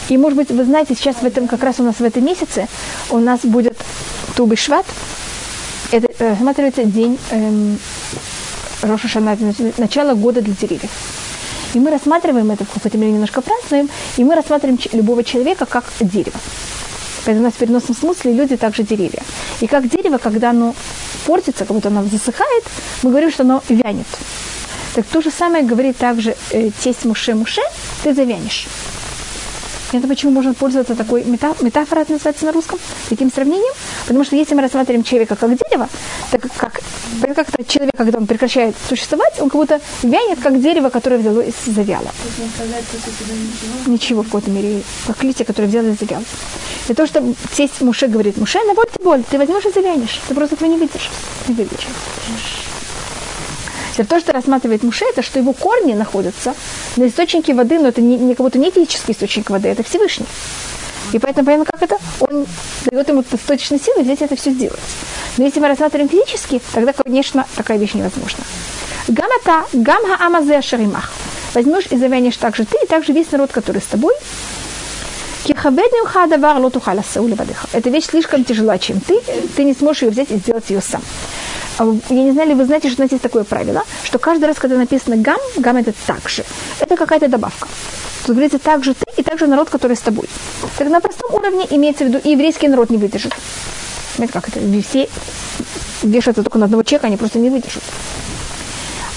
[0.08, 2.68] И, может быть, вы знаете, сейчас в этом, как раз у нас в этом месяце,
[3.10, 3.78] у нас будет
[4.36, 4.86] Тубы Шват,
[5.92, 7.78] это рассматривается день эм,
[8.82, 9.38] Роша Шана,
[9.78, 10.90] начало года для деревьев.
[11.74, 15.84] И мы рассматриваем это в какой-то мере немножко празднуем, и мы рассматриваем любого человека как
[16.00, 16.40] дерево.
[17.26, 19.22] Поэтому у нас в переносном смысле люди также деревья.
[19.60, 20.74] И как дерево, когда оно
[21.26, 22.64] портится, как будто оно засыхает,
[23.04, 24.08] мы говорим, что оно вянет.
[24.96, 27.62] Так то же самое говорит также э, тесть Муше Муше,
[28.04, 28.68] ты завянешь.
[29.92, 32.78] Это почему можно пользоваться такой метафорой, это называется на русском,
[33.10, 33.74] таким сравнением.
[34.06, 35.90] Потому что если мы рассматриваем человека как дерево,
[36.30, 36.80] так как,
[37.36, 41.42] как это человек, когда он прекращает существовать, он как будто вянет, как дерево, которое взяло
[41.42, 42.12] и завяло.
[43.88, 46.24] Ничего в какой-то мере, как листья, которые взяли и завяло.
[46.88, 47.24] И то, что
[47.54, 50.20] тесть Муше говорит, Муше, на боль ты боль, ты возьмешь и завянешь.
[50.28, 51.10] Ты просто этого не видишь.
[51.48, 51.88] Не выдержишь.
[54.00, 56.56] Теперь то, что рассматривает Муше, это что его корни находятся
[56.96, 60.26] на источнике воды, но это не, не как будто не физический источник воды, это Всевышний.
[61.12, 61.98] И поэтому, понятно, как это?
[62.22, 62.46] Он
[62.86, 64.80] дает ему достаточно силы взять это все сделать.
[65.38, 68.42] Но если мы рассматриваем физически, тогда, конечно, такая вещь невозможна.
[69.10, 71.12] Гамата, гамха амазе шаримах.
[71.54, 74.14] Возьмешь и завянешь также ты, и также весь народ, который с тобой.
[77.74, 79.20] Эта вещь слишком тяжела, чем ты.
[79.56, 81.02] Ты не сможешь ее взять и сделать ее сам.
[81.78, 84.46] А я не знаю, ли вы знаете, что у нас есть такое правило, что каждый
[84.46, 86.44] раз, когда написано гам, гам это так же.
[86.82, 87.68] Это какая-то добавка.
[88.26, 90.28] Тут говорится также ты и также народ, который с тобой.
[90.78, 93.34] Так на простом уровне имеется в виду, и еврейский народ не выдержит.
[94.18, 94.60] Знаете, как это?
[94.90, 95.10] Все
[96.04, 97.84] вешаются только на одного человека, они просто не выдержат.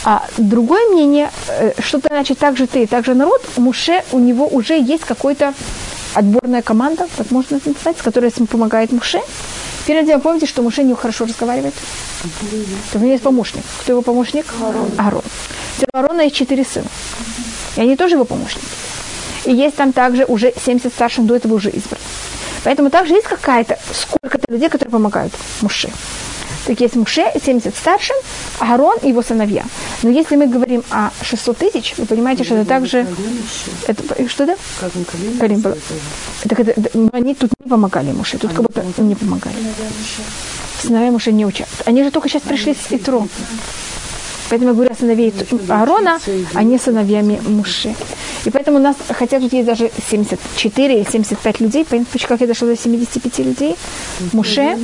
[0.04, 4.46] А другое мнение, э, что-то значит так же ты, так же народ, Муше, у него
[4.46, 5.54] уже есть какой-то
[6.14, 9.20] отборная команда, так можно назвать, с которой помогает Муше.
[9.87, 11.75] Перед этим помните, что Муше не хорошо разговаривает?
[12.94, 13.64] У него есть помощник.
[13.81, 14.46] Кто его помощник?
[14.61, 14.90] Арон.
[14.96, 15.22] Арон.
[15.92, 16.87] У Арона есть четыре сына.
[17.77, 18.66] И они тоже его помощники.
[19.44, 22.01] И есть там также уже 70 старших до этого уже избран.
[22.64, 25.90] Поэтому также есть какая-то, сколько-то людей, которые помогают Муше
[26.66, 28.16] так есть Муше, 70 старшин,
[28.59, 29.64] Аарон и его сыновья.
[30.03, 33.07] Но если мы говорим о 600 тысяч, вы понимаете, что это также...
[33.87, 34.57] Это, что да?
[35.40, 35.77] Карим был.
[36.48, 36.75] Так это,
[37.12, 39.57] они тут не помогали Муше, тут как будто не помогали.
[40.81, 41.68] Сыновья Муше не учат.
[41.85, 43.27] Они же только сейчас пришли с Итро.
[44.53, 45.33] Поэтому я говорю о сыновей
[45.71, 46.21] Аарона,
[46.53, 47.95] а не сыновьями Муши.
[48.45, 52.47] И поэтому у нас, хотя тут есть даже 74 или 75 людей, понятно, как я
[52.47, 53.77] дошла до 75 людей,
[54.35, 54.77] Муше,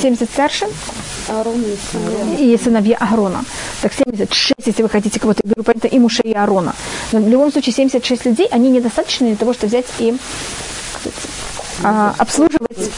[0.00, 0.68] 70 старшин,
[2.38, 3.44] и сыновья Аарона.
[3.82, 6.74] Так 76, если вы хотите кого-то, я говорю, понятно, и Муше, и Аарона.
[7.12, 10.16] Но в любом случае 76 людей, они недостаточны для того, чтобы взять и
[11.84, 12.90] а, обслуживать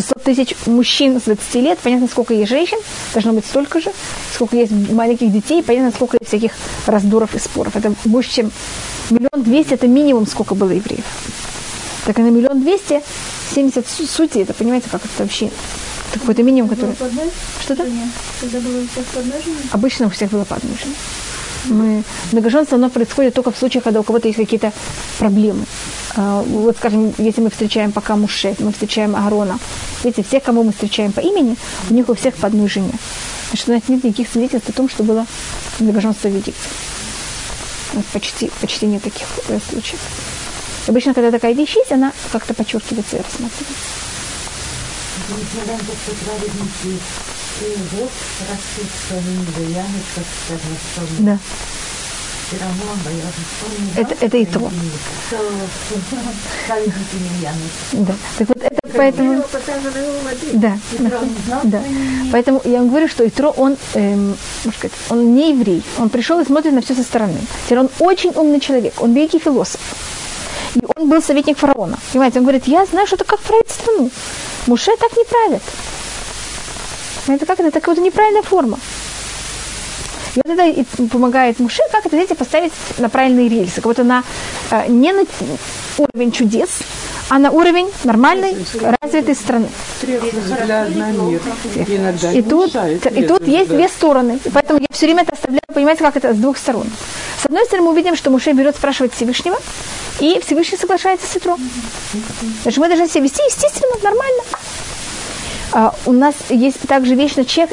[0.00, 2.78] 600 тысяч мужчин с 20 лет, понятно, сколько есть женщин,
[3.12, 3.90] должно быть столько же,
[4.32, 6.52] сколько есть маленьких детей, понятно, сколько есть всяких
[6.86, 7.74] раздоров и споров.
[7.74, 8.52] Это больше, чем
[9.10, 11.04] миллион двести, это минимум, сколько было евреев.
[12.06, 13.02] Так и на миллион двести,
[13.54, 15.50] 70 сути, это понимаете, как это вообще
[16.12, 16.94] какой-то минимум, который...
[17.60, 17.84] Что-то?
[19.72, 20.94] Обычно у всех было по одной жене.
[21.68, 22.04] Мы...
[22.32, 24.72] Многоженство, оно происходит только в случае, когда у кого-то есть какие-то
[25.18, 25.64] проблемы.
[26.16, 29.58] А, вот, скажем, если мы встречаем пока Муше, мы встречаем Аарона.
[30.02, 31.56] Видите, всех, кого мы встречаем по имени,
[31.90, 32.92] у них у всех по одной жене.
[33.48, 35.26] Значит, у нас нет никаких свидетельств о том, что было
[35.78, 36.68] многоженство в Египте.
[37.94, 40.00] Нас почти, почти нет таких э, случаев.
[40.86, 44.07] Обычно, когда такая вещь есть, она как-то подчеркивается и рассматривается.
[51.18, 51.38] Да.
[53.96, 54.70] Это, это и то.
[57.92, 58.14] Да.
[58.38, 59.42] Так вот, это поэтому...
[60.54, 60.78] Да,
[61.64, 61.82] да.
[62.32, 65.82] Поэтому я вам говорю, что Итро, он, эм, сказать, он не еврей.
[65.98, 67.38] Он пришел и смотрит на все со стороны.
[67.66, 69.80] Теперь он очень умный человек, он великий философ.
[70.74, 71.98] И он был советник фараона.
[72.12, 74.10] Понимаете, он говорит, я знаю, что это как править страну.
[74.68, 75.62] Муше так не правят.
[77.26, 77.78] Это как это?
[77.78, 78.78] Это неправильная форма.
[80.34, 83.76] И вот это и помогает Муше, как это, знаете, поставить на правильные рельсы.
[83.76, 84.22] Как будто на,
[84.70, 85.24] э, не на
[85.96, 86.80] уровень чудес,
[87.30, 88.56] а на уровень нормальной,
[89.00, 89.68] развитой страны.
[92.34, 94.38] И тут, и тут есть две стороны.
[94.52, 95.34] Поэтому я все время это
[95.78, 96.86] понимаете, как это с двух сторон.
[97.40, 99.56] С одной стороны, мы видим, что Муше берет спрашивать Всевышнего,
[100.18, 101.56] и Всевышний соглашается с Итро.
[102.64, 104.42] Значит, мы должны себя вести естественно, нормально.
[105.70, 107.70] А, у нас есть также вечный чек,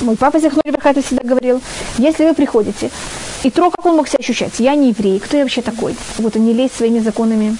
[0.00, 1.60] мой папа Зихнули это всегда говорил,
[1.98, 2.90] если вы приходите,
[3.42, 4.60] и Тро, как он мог себя ощущать?
[4.60, 5.96] Я не еврей, кто я вообще такой?
[6.18, 7.56] Вот он не лезет своими законами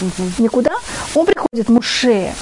[0.00, 0.08] да.
[0.38, 0.72] никуда.
[1.14, 2.32] Он приходит, Муше,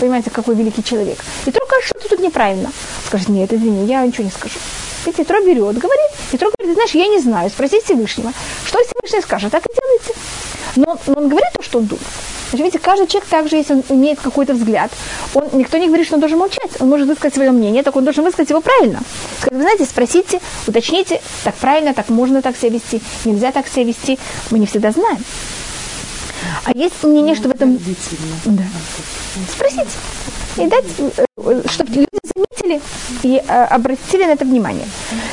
[0.00, 1.18] понимаете, какой великий человек.
[1.46, 2.72] И Тро кажется, что тут неправильно.
[3.06, 4.58] Скажет, нет, извини, я ничего не скажу.
[5.06, 8.32] И Тро берет, говорит, и Тро говорит, знаешь, я не знаю, спроси Всевышнего.
[8.66, 10.20] Что Всевышний скажет, так и делайте.
[10.76, 12.06] Но, но он говорит то, что он думает.
[12.50, 14.90] Значит, видите, каждый человек также, если он имеет какой-то взгляд,
[15.34, 16.70] он, никто не говорит, что он должен молчать.
[16.80, 19.00] Он может высказать свое мнение, так он должен высказать его правильно.
[19.38, 23.84] Сказать, вы знаете, спросите, уточните, так правильно, так можно так себя вести, нельзя так себя
[23.84, 24.18] вести.
[24.50, 25.18] Мы не всегда знаем.
[26.64, 27.78] А есть мнение, что в этом...
[28.44, 28.64] Да.
[29.50, 29.86] Спросите.
[30.56, 32.80] И дать, э, чтобы люди заметили
[33.22, 34.86] и э, обратили на это внимание.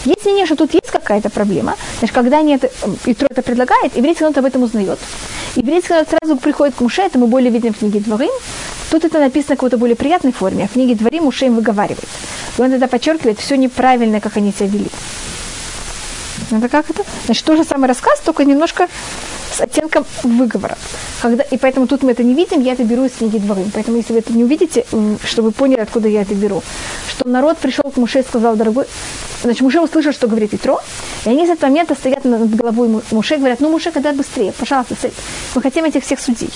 [0.06, 2.70] Есть мнение, что тут есть какая-то проблема, значит, когда они это,
[3.06, 5.00] Итро это предлагает, еврейский народ об этом узнает.
[5.56, 8.32] Еврейский народ сразу приходит к Муше, это мы более видим в книге Дворим.
[8.92, 12.08] Тут это написано в какой-то более приятной форме, а в книге Дворим Муше им выговаривает.
[12.58, 14.90] И он тогда подчеркивает все неправильно, как они себя вели.
[16.52, 17.04] Это как это?
[17.26, 18.88] Значит, тот же самый рассказ, только немножко
[19.56, 20.78] с оттенком выговора.
[21.22, 23.72] Когда, и поэтому тут мы это не видим, я это беру из книги Дворым.
[23.74, 24.86] Поэтому если вы это не увидите,
[25.24, 26.62] чтобы вы поняли, откуда я это беру.
[27.10, 28.86] Что народ пришел к Муше и сказал, дорогой,
[29.42, 30.80] значит, Муше услышал, что говорит Итро,
[31.26, 34.52] и они с этого момента стоят над головой Муше и говорят, ну, Муше, когда быстрее,
[34.52, 34.96] пожалуйста,
[35.56, 36.50] мы хотим этих всех судей.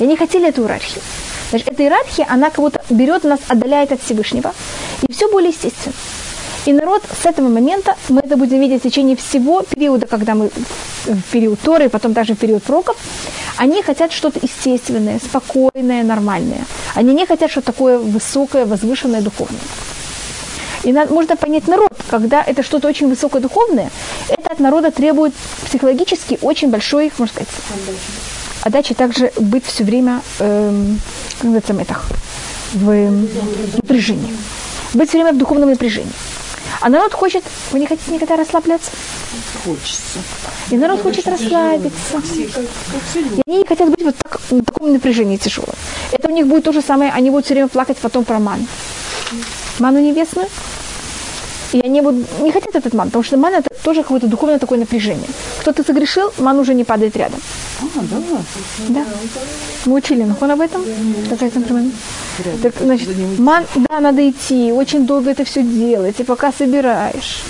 [0.00, 1.02] И они хотели эту иерархию.
[1.50, 4.54] Значит, эта иерархия, она как будто берет нас, отдаляет от Всевышнего.
[5.06, 5.94] И все более естественно.
[6.66, 10.50] И народ с этого момента, мы это будем видеть в течение всего периода, когда мы
[11.04, 12.96] в период Торы, потом также в период проков,
[13.56, 16.64] они хотят что-то естественное, спокойное, нормальное.
[16.94, 19.60] Они не хотят что-то такое высокое, возвышенное, духовное.
[20.82, 23.90] И надо, можно понять народ, когда это что-то очень высокое духовное,
[24.28, 25.34] это от народа требует
[25.66, 27.54] психологически очень большой, можно сказать,
[28.62, 30.98] отдачи также быть все время эм,
[31.40, 31.96] как это,
[32.72, 33.28] в эм,
[33.76, 34.34] напряжении.
[34.94, 36.12] Быть все время в духовном напряжении.
[36.80, 38.90] А народ хочет, вы не хотите никогда расслабляться?
[39.64, 40.18] Хочется.
[40.70, 42.22] И народ хочет расслабиться.
[42.34, 45.74] И они не хотят быть вот так, в таком напряжении тяжелом.
[46.12, 48.66] Это у них будет то же самое, они будут все время плакать потом про ман.
[49.78, 50.48] Ману небесную.
[51.72, 54.78] И они будут, не хотят этот ман, потому что ман это тоже какое-то духовное такое
[54.78, 55.28] напряжение.
[55.60, 57.40] Кто-то согрешил, ман уже не падает рядом.
[57.80, 58.16] А, да?
[58.88, 59.04] Да.
[59.86, 60.84] Мы учили Нахон об этом?
[61.28, 61.50] Какая
[62.62, 67.42] так, значит, ман, да, надо идти, очень долго это все делать, и пока собираешь.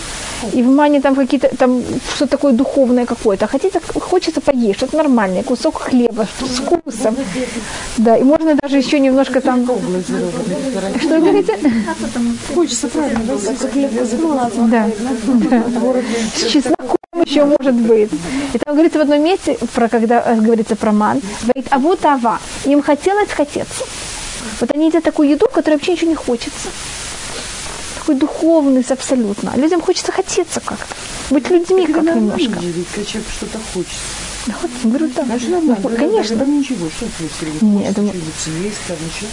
[0.53, 1.83] И в мане там какие-то, там
[2.15, 3.45] что-то такое духовное какое-то.
[3.45, 7.17] А хотите, хочется поесть, что-то нормальное, кусок хлеба с вкусом.
[7.99, 9.65] Да, и можно даже еще немножко там...
[9.65, 11.59] Что вы говорите?
[12.55, 13.21] Хочется, правильно,
[14.71, 14.89] да.
[16.35, 18.11] С чесноком еще может быть.
[18.55, 22.39] И там говорится в одном месте, про, когда говорится про ман, говорит, а вот ава,
[22.65, 23.85] им хотелось хотеться.
[24.61, 26.69] Вот они едят такую еду, которая вообще ничего не хочется.
[28.01, 29.53] Такой духовный абсолютно.
[29.55, 30.95] А людям хочется хотеться как-то.
[31.29, 32.61] Быть людьми как немножко.
[32.61, 33.99] Человек что-то хочется.
[34.47, 35.25] Да, вот, говорю, да.
[35.25, 35.77] Нормально.
[35.83, 36.37] Ну, конечно.
[36.39, 38.15] Тогда ничего, что ты Нет, думаю...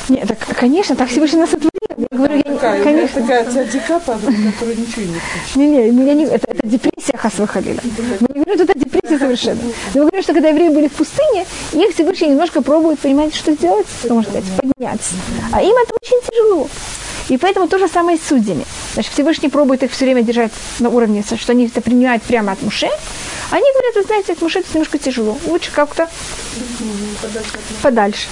[0.09, 1.71] Нет, так, конечно, так Всевышний нас сотворил.
[1.97, 3.21] Я говорю, я, такая, конечно.
[3.21, 5.55] такая цадика, которая ничего не хочет.
[5.55, 7.79] Не, не, меня не, это, это депрессия Хасвахалина.
[8.19, 9.61] Мы не говорим, что это депрессия совершенно.
[9.63, 13.53] Но мы говорим, что когда евреи были в пустыне, их Всевышний немножко пробует, понимаете, что
[13.53, 15.13] сделать, можно сказать, подняться.
[15.53, 16.69] А им это очень тяжело.
[17.29, 18.65] И поэтому то же самое с судьями.
[18.93, 22.61] Значит, Всевышний пробует их все время держать на уровне, что они это принимают прямо от
[22.61, 22.87] Муше.
[23.51, 25.37] Они говорят, вы знаете, от Муше это немножко тяжело.
[25.45, 26.09] Лучше как-то
[27.81, 28.27] подальше.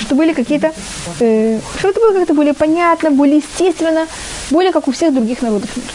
[0.00, 0.72] Что были какие-то,
[1.20, 4.06] э, что это было как-то более понятно, более естественно,
[4.50, 5.88] более как у всех других народов мира.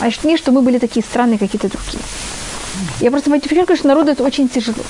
[0.00, 2.02] А не, что мы были такие странные какие-то другие.
[3.00, 4.82] Я просто подчеркиваю, что народу это очень тяжело.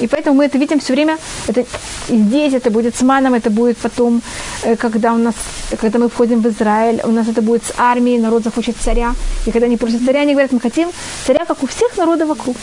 [0.00, 1.18] И поэтому мы это видим все время.
[1.46, 1.64] Это
[2.08, 4.22] здесь это будет с маном, это будет потом
[4.62, 5.34] э, когда у нас,
[5.80, 9.14] когда мы входим в Израиль, у нас это будет с армией, народ захочет царя.
[9.46, 10.90] И когда они просят царя, они говорят, мы хотим
[11.26, 12.56] царя, как у всех народов вокруг.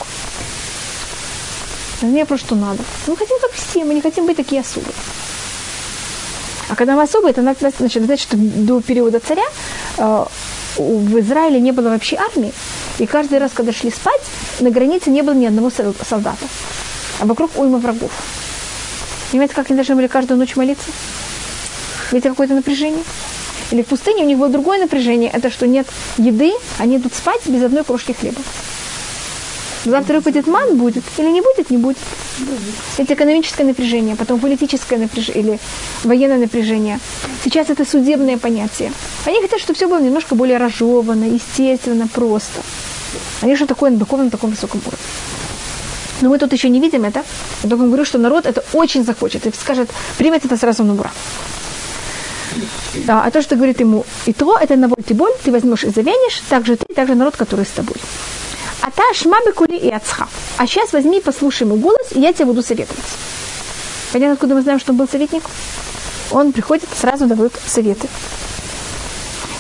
[2.01, 2.83] Мне просто что надо.
[3.07, 4.93] Мы хотим как все, мы не хотим быть такие особые.
[6.69, 9.45] А когда мы особые, это значит, значит что до периода царя
[9.97, 10.25] э,
[10.77, 12.53] в Израиле не было вообще армии.
[12.99, 14.21] И каждый раз, когда шли спать,
[14.59, 15.71] на границе не было ни одного
[16.09, 16.45] солдата.
[17.23, 18.11] А вокруг уйма врагов.
[19.31, 20.91] Понимаете, как они должны были каждую ночь молиться?
[22.11, 23.01] Видите, какое-то напряжение?
[23.71, 27.39] Или в пустыне у них было другое напряжение, это что нет еды, они идут спать
[27.45, 28.41] без одной крошки хлеба.
[29.85, 31.97] Завтра выпадет ман будет, или не будет, не будет.
[32.97, 35.59] Это экономическое напряжение, потом политическое напряжение или
[36.03, 36.99] военное напряжение.
[37.41, 38.91] Сейчас это судебное понятие.
[39.25, 42.59] Они хотят, чтобы все было немножко более разжевано, естественно, просто.
[43.41, 44.99] Они что такое на духовном таком высоком уровне.
[46.21, 47.23] Но мы тут еще не видим это.
[47.63, 51.11] Я только говорю, что народ это очень захочет и скажет, примет это сразу на ура.
[53.05, 55.89] Да, а то, что говорит ему, и то, это на вольте боль, ты возьмешь и
[55.89, 57.95] завянешь, так же ты, так же народ, который с тобой.
[58.81, 60.27] А та шмабы кули и ацха.
[60.57, 63.05] А сейчас возьми, послушай ему голос, и я тебе буду советовать.
[64.11, 65.43] Понятно, откуда мы знаем, что он был советник?
[66.31, 68.07] Он приходит, сразу дает советы.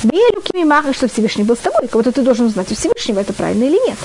[0.03, 1.87] Белюкими маха, что Всевышний был с тобой.
[1.87, 3.97] Кого-то ты должен узнать у Всевышнего, это правильно или нет.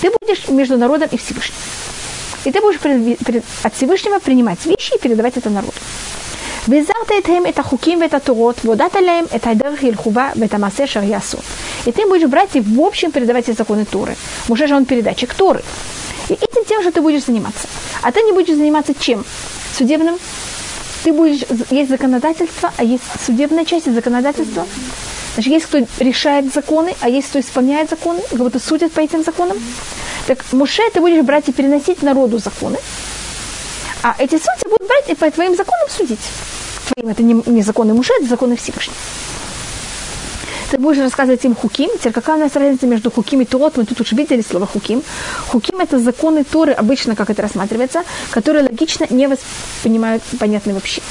[0.00, 1.56] Ты будешь между народом и Всевышним.
[2.44, 2.78] И ты будешь
[3.62, 5.74] от Всевышнего принимать вещи и передавать это народу.
[6.68, 11.38] והזרת את את החוקים ואת התורות, והודעת להם את הדרך ילכובה ואת המעשה אשר יעשו.
[11.86, 14.14] И ты будешь брать и в общем передавать эти законы Торы.
[14.48, 15.62] Муж же он передатчик Торы.
[16.28, 17.66] И этим тем же ты будешь заниматься.
[18.02, 19.24] А ты не будешь заниматься чем?
[19.76, 20.18] Судебным?
[21.05, 24.65] ты будешь, есть законодательство, а есть судебная часть и законодательство.
[25.35, 29.55] Значит, есть кто решает законы, а есть кто исполняет законы, кого-то судят по этим законам.
[30.25, 32.79] Так Муше ты будешь брать и переносить народу законы,
[34.01, 36.19] а эти судьи будут брать и по твоим законам судить.
[36.91, 38.97] Твоим это не, не законы Муше, это законы Всевышнего.
[40.71, 41.89] Ты будешь рассказывать им хуким.
[41.99, 43.77] Теперь какая у нас разница между хуким и турот?
[43.77, 45.03] Мы тут уже видели слово хуким.
[45.47, 51.01] Хуким это законы Торы, обычно как это рассматривается, которые логично не воспринимают понятны вообще.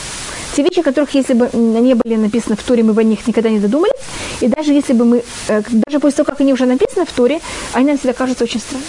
[0.57, 3.51] Те вещи, которых, если бы не были написаны в Торе, мы бы о них никогда
[3.51, 3.95] не додумались.
[4.41, 7.41] И даже если бы мы, э, даже после того, как они уже написаны в Торе,
[7.73, 8.89] они нам всегда кажутся очень странными.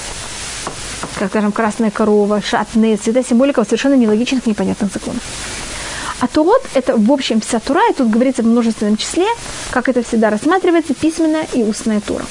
[1.18, 5.24] Как, скажем, красная корова, шатные, цвета символика совершенно нелогичных, непонятных законов.
[6.26, 9.28] А Турот– это, в общем, вся Тура, и тут говорится в множественном числе,
[9.70, 12.26] как это всегда рассматривается, письменная и устная Тура.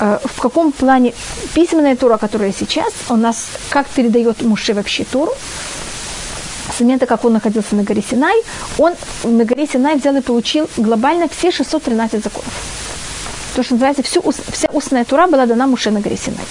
[0.00, 1.12] Э, в каком плане
[1.52, 5.32] письменная Тура, которая сейчас, у нас как передает Муше вообще Туру,
[6.74, 8.42] с момента, как он находился на горе Синай,
[8.78, 12.54] он на горе Синай взял и получил глобально все 613 законов.
[13.54, 16.46] То, что называется, всю, вся устная тура была дана Муше на горе Синай.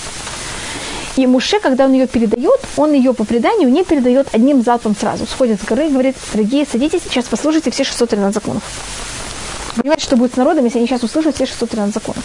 [1.16, 5.28] И Муше, когда он ее передает, он ее по преданию не передает одним залпом сразу.
[5.28, 8.64] Сходит с горы и говорит, дорогие, садитесь, сейчас послушайте все 613 законов.
[9.76, 12.24] Понимаете, что будет с народом, если они сейчас услышат все 613 законов.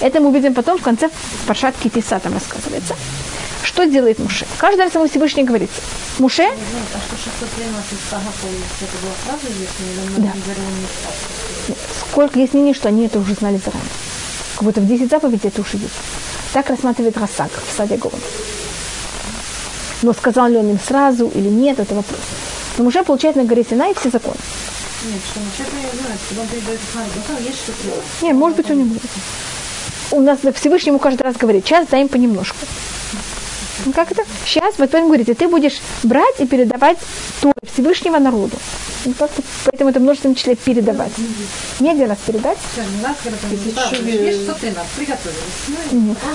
[0.00, 1.10] Это мы увидим потом в конце
[1.46, 2.94] Паршат Китиса там рассказывается.
[3.62, 4.46] Что делает Муше?
[4.58, 5.70] Каждый раз ему Всевышний говорит,
[6.18, 6.48] Муше...
[10.16, 11.74] Да.
[12.00, 13.90] Сколько есть мнений, что они это уже знали заранее.
[14.54, 15.94] Как будто в 10 заповедей это уже есть.
[16.52, 18.12] Так рассматривает Расак в саде Гон.
[20.02, 22.20] Но сказал ли он им сразу или нет, это вопрос.
[22.78, 24.36] Но Муше получает на горе Синай все законы.
[25.04, 28.24] Нет, что Муше знает, когда он передает их есть что-то.
[28.24, 28.96] Нет, может быть, у него.
[30.12, 32.58] У нас Всевышний ему каждый раз говорит, сейчас дай им понемножку.
[33.86, 34.24] Ну, как это?
[34.44, 36.98] Сейчас, вот поэтому говорите, ты будешь брать и передавать
[37.40, 38.56] то Всевышнего народу.
[39.04, 39.14] Ну,
[39.64, 41.12] поэтому это множественном числе передавать.
[41.80, 42.58] Не один раз передать.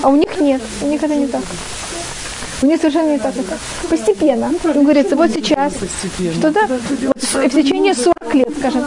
[0.02, 0.62] А у них нет.
[0.82, 1.44] У них это не так.
[2.62, 3.34] У них совершенно не так.
[3.90, 4.52] Постепенно.
[4.64, 5.74] Он говорится, вот сейчас.
[6.40, 6.68] Что-то
[7.34, 8.86] вот в течение 40 лет, скажем.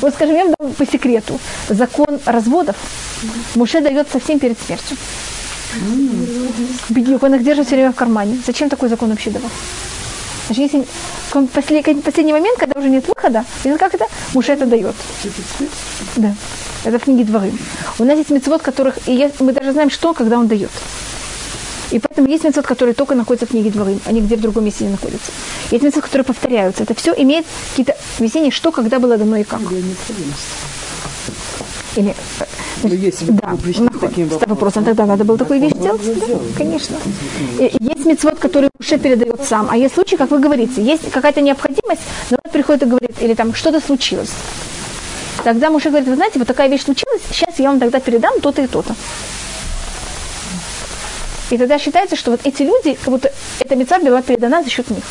[0.00, 1.38] Вот скажем, я вам по секрету.
[1.68, 2.76] Закон разводов
[3.54, 4.96] Муше дает совсем перед смертью.
[6.90, 8.38] Бедюк, он их держит все время в кармане.
[8.46, 9.50] Зачем такой закон вообще давал?
[10.46, 10.86] Значит, если
[11.54, 14.06] последний, последний момент, когда уже нет выхода, видно, как это?
[14.34, 14.94] Муж это дает.
[16.16, 16.34] Да.
[16.84, 17.50] Это в книге Дворы.
[17.98, 20.70] У нас есть мецвод, которых и я, мы даже знаем, что, когда он дает.
[21.90, 24.84] И поэтому есть мецвод, которые только находятся в книге Дворы, а нигде в другом месте
[24.84, 25.32] не находятся.
[25.70, 26.82] Есть мецвод, которые повторяются.
[26.82, 29.60] Это все имеет какие-то объяснения, что, когда было дано и как.
[31.96, 32.14] Или,
[32.82, 33.56] ну, если да,
[34.00, 34.48] таким вопросом.
[34.48, 36.02] вопросом, тогда надо было такую вещь делать.
[36.04, 36.96] Да, конечно.
[37.58, 42.02] Есть мецвод, который Муше передает сам, а есть случаи, как вы говорите, есть какая-то необходимость,
[42.30, 44.30] но он приходит и говорит, или там что-то случилось.
[45.44, 48.62] Тогда Муше говорит, вы знаете, вот такая вещь случилась, сейчас я вам тогда передам то-то
[48.62, 48.94] и то-то.
[51.50, 54.90] И тогда считается, что вот эти люди, как будто эта мецва была передана за счет
[54.90, 55.04] них.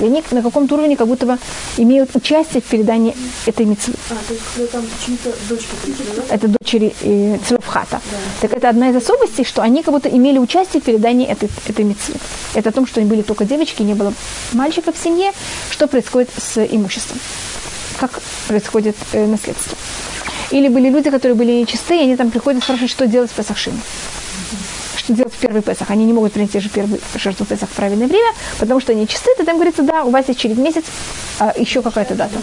[0.00, 1.38] И они на каком-то уровне как будто бы
[1.76, 3.14] имеют участие в передании
[3.46, 3.94] этой мецвы.
[4.10, 6.34] А, то есть когда там чьи-то дочки пришли, да?
[6.34, 8.00] Это дочери э, Целовхата.
[8.10, 8.18] Да.
[8.40, 11.84] Так это одна из особенностей, что они как будто имели участие в передании этой, этой
[11.84, 12.14] мецвы.
[12.54, 14.12] Это о том, что они были только девочки, не было
[14.52, 15.32] мальчика в семье,
[15.70, 17.18] что происходит с имуществом.
[17.98, 19.76] Как происходит э, наследство.
[20.50, 23.34] Или были люди, которые были нечистые, и они там приходят и спрашивают, что делать с
[23.34, 23.80] Пасахшиной
[25.06, 25.90] что делать в первый Песах.
[25.90, 29.30] Они не могут принести же первый жертву Песах в правильное время, потому что они чисты,
[29.36, 30.84] тогда им говорится, да, у вас есть через месяц
[31.38, 32.34] а, еще какая-то дата.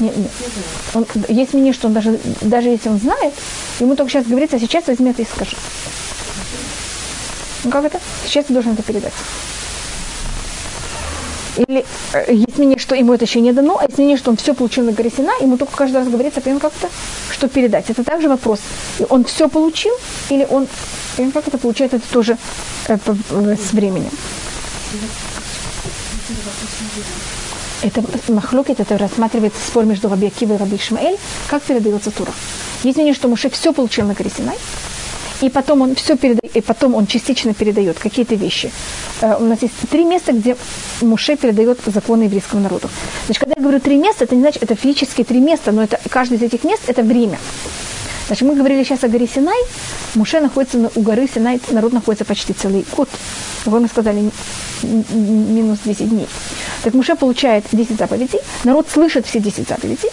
[0.00, 0.30] Нет, нет.
[0.94, 3.32] Он, есть мнение, что он даже, даже если он знает,
[3.80, 5.56] ему только сейчас говорится, а сейчас возьми это и скажи.
[7.64, 8.00] Ну как это?
[8.26, 9.14] Сейчас ты должен это передать.
[11.56, 11.84] Или
[12.14, 14.54] э, есть мнение, что ему это еще не дано, а есть мнение, что он все
[14.54, 16.88] получил на горе Сина, ему только каждый раз говорится, прям как-то,
[17.30, 17.90] что передать.
[17.90, 18.60] Это также вопрос.
[18.98, 19.92] И он все получил,
[20.30, 20.66] или он,
[21.18, 22.38] и как это получается, это тоже
[22.88, 24.10] э, э, с временем.
[27.82, 32.32] Это махлокет, это рассматривается спор между Раби Акива и Раби Ишмаэль, как передается Тура.
[32.84, 34.56] Есть мнение, что Муше все получил на горе Синай,
[35.42, 38.70] и потом он все передает, и потом он частично передает какие-то вещи.
[39.20, 40.56] Э, у нас есть три места, где
[41.00, 42.88] Муше передает законы еврейскому народу.
[43.26, 45.98] Значит, когда я говорю три места, это не значит, это физически три места, но это
[46.08, 47.38] каждое из этих мест это время.
[48.32, 49.62] Значит, мы говорили сейчас о горе Синай.
[50.14, 53.06] Муше находится на, у горы Синай, народ находится почти целый год.
[53.66, 54.30] Вы мы сказали
[54.82, 56.26] минус 10 дней.
[56.82, 60.08] Так Муше получает 10 заповедей, народ слышит все 10 заповедей.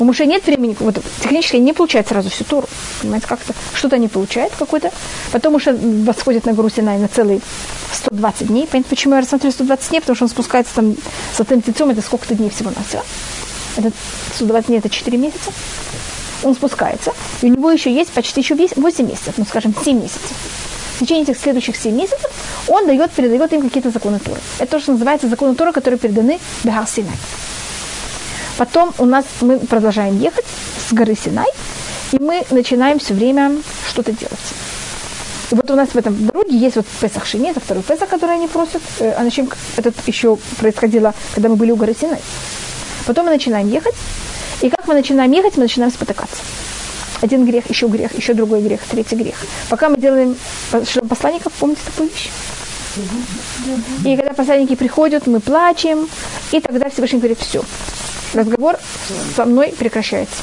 [0.00, 2.66] У Муше нет времени, вот технически не получает сразу всю Тору.
[3.00, 4.90] Понимаете, как-то что-то не получает какой-то.
[5.30, 7.40] Потом Муше восходит на гору Синай на целый
[7.92, 8.66] 120 дней.
[8.66, 10.00] Понимаете, почему я рассмотрю 120 дней?
[10.00, 10.96] Потому что он спускается там
[11.36, 13.00] с этим птицом, это сколько-то дней всего на все.
[13.76, 13.92] Это
[14.34, 15.52] 120 дней, это 4 месяца
[16.44, 20.32] он спускается, и у него еще есть почти еще 8 месяцев, ну, скажем, 7 месяцев.
[20.96, 22.30] В течение этих следующих 7 месяцев
[22.68, 24.40] он дает, передает им какие-то законы Торы.
[24.58, 27.16] Это то, что называется законы Торы, которые переданы Бехар Синай.
[28.56, 30.44] Потом у нас мы продолжаем ехать
[30.88, 31.48] с горы Синай,
[32.12, 33.56] и мы начинаем все время
[33.88, 34.38] что-то делать.
[35.50, 38.36] И вот у нас в этом дороге есть вот Песах Шини, это второй Песах, который
[38.36, 38.82] они просят.
[39.00, 42.20] А начнем, это еще происходило, когда мы были у горы Синай.
[43.06, 43.94] Потом мы начинаем ехать,
[44.62, 46.42] и как мы начинаем ехать, мы начинаем спотыкаться.
[47.20, 49.36] Один грех, еще грех, еще другой грех, третий грех.
[49.68, 50.36] Пока мы делаем
[51.08, 52.30] посланников, помните такую вещь?
[54.04, 56.08] И когда посланники приходят, мы плачем,
[56.52, 57.64] и тогда Всевышний говорит, все,
[58.34, 58.78] разговор
[59.34, 60.42] со мной прекращается.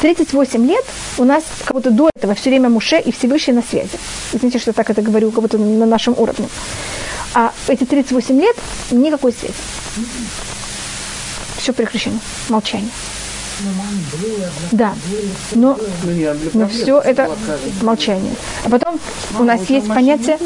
[0.00, 0.84] 38 лет
[1.18, 3.98] у нас как будто до этого все время Муше и Всевышний на связи.
[4.32, 6.48] Извините, что так это говорю, как будто на нашем уровне.
[7.34, 8.56] А эти 38 лет
[8.90, 9.54] никакой связи.
[11.58, 12.20] Все прекращено.
[12.48, 12.90] Молчание.
[14.72, 14.94] Да,
[15.54, 15.78] но,
[16.54, 17.30] но все это
[17.82, 18.32] молчание.
[18.64, 19.00] А потом
[19.38, 20.38] у нас есть понятие...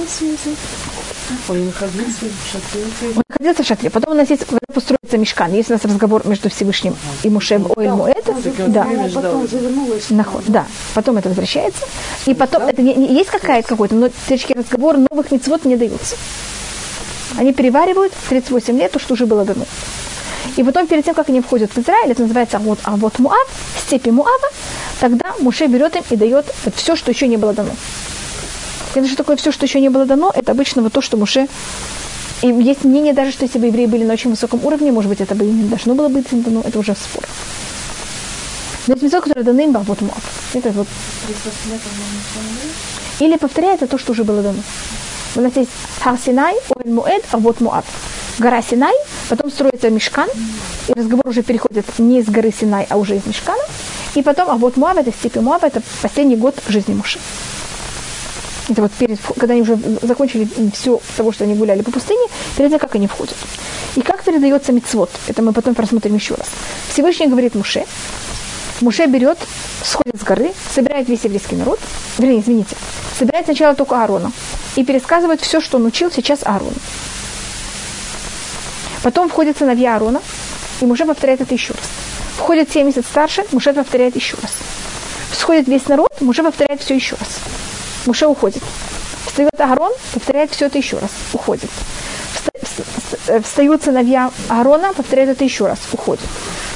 [1.49, 1.67] Он
[3.29, 3.91] находился в шатре.
[3.91, 7.67] Потом у нас есть, когда построится мешкан, есть у нас разговор между Всевышним и Мушем
[7.77, 8.25] Оэль Муэт.
[8.69, 8.87] Да.
[10.11, 10.67] Наход, да.
[10.95, 11.85] Потом это возвращается.
[12.27, 16.17] И потом, это не, не есть какая-то какой-то, но точки разговор новых мецвод не даются.
[17.39, 19.65] Они переваривают 38 лет то, что уже было дано.
[20.57, 23.49] И потом, перед тем, как они входят в Израиль, это называется вот, а вот Муав,
[23.87, 24.49] степи Муава,
[25.01, 27.71] тогда Муше берет им и дает вот все, что еще не было дано.
[28.95, 30.31] Это что такое все, что еще не было дано?
[30.35, 31.49] Это обычно вот то, что Муше...
[32.43, 35.21] И есть мнение даже, что если бы евреи были на очень высоком уровне, может быть,
[35.21, 37.23] это бы не должно было быть дано, это уже спор.
[38.89, 40.23] Но есть мецвод, которые даны им, вот Муав.
[40.53, 40.89] Это вот...
[43.21, 44.59] Или повторяется то, что уже было дано.
[45.37, 45.71] У нас есть
[46.03, 47.85] Хар Синай, Оэль Муэд, а вот Муав
[48.39, 48.95] гора Синай,
[49.29, 50.29] потом строится Мешкан,
[50.89, 53.63] и разговор уже переходит не из горы Синай, а уже из Мешкана.
[54.15, 57.19] И потом, а вот Муав, это степи Муав, это последний год жизни Муши.
[58.69, 62.27] Это вот перед, когда они уже закончили все того, что они гуляли по пустыне,
[62.57, 63.37] перед тем, как они входят.
[63.97, 66.49] И как передается мицвод, это мы потом просмотрим еще раз.
[66.89, 67.85] Всевышний говорит Муше,
[68.81, 69.39] Муше берет,
[69.85, 71.81] сходит с горы, собирает весь еврейский народ,
[72.19, 72.77] вернее, извините,
[73.19, 74.33] собирает сначала только Аарона
[74.77, 76.73] и пересказывает все, что он учил сейчас Аарону.
[79.03, 80.23] Потом входит сыновья Аарона,
[80.81, 81.83] и Муше повторяет это еще раз.
[82.37, 84.53] Входит 70 старше, Муше повторяет еще раз.
[85.33, 87.29] Всходит весь народ, Муше повторяет все еще раз.
[88.07, 88.63] Муше уходит.
[89.27, 91.71] Встает Аарон, повторяет все это еще раз, уходит.
[93.43, 96.25] Встают сыновья Аарона, повторяют это еще раз, уходят.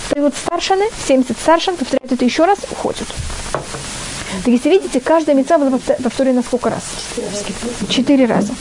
[0.05, 3.07] Встают старшины, 70 старшин, повторяют это еще раз, уходят.
[4.45, 6.83] Так если видите, каждая мецва была повторена сколько раз?
[7.89, 8.53] Четыре раза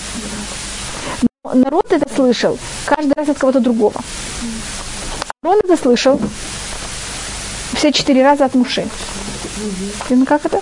[1.54, 4.02] народ это слышал каждый раз от кого-то другого.
[5.44, 6.20] Арон это слышал
[7.76, 8.88] все четыре раза от Муши.
[10.10, 10.62] Ну как это?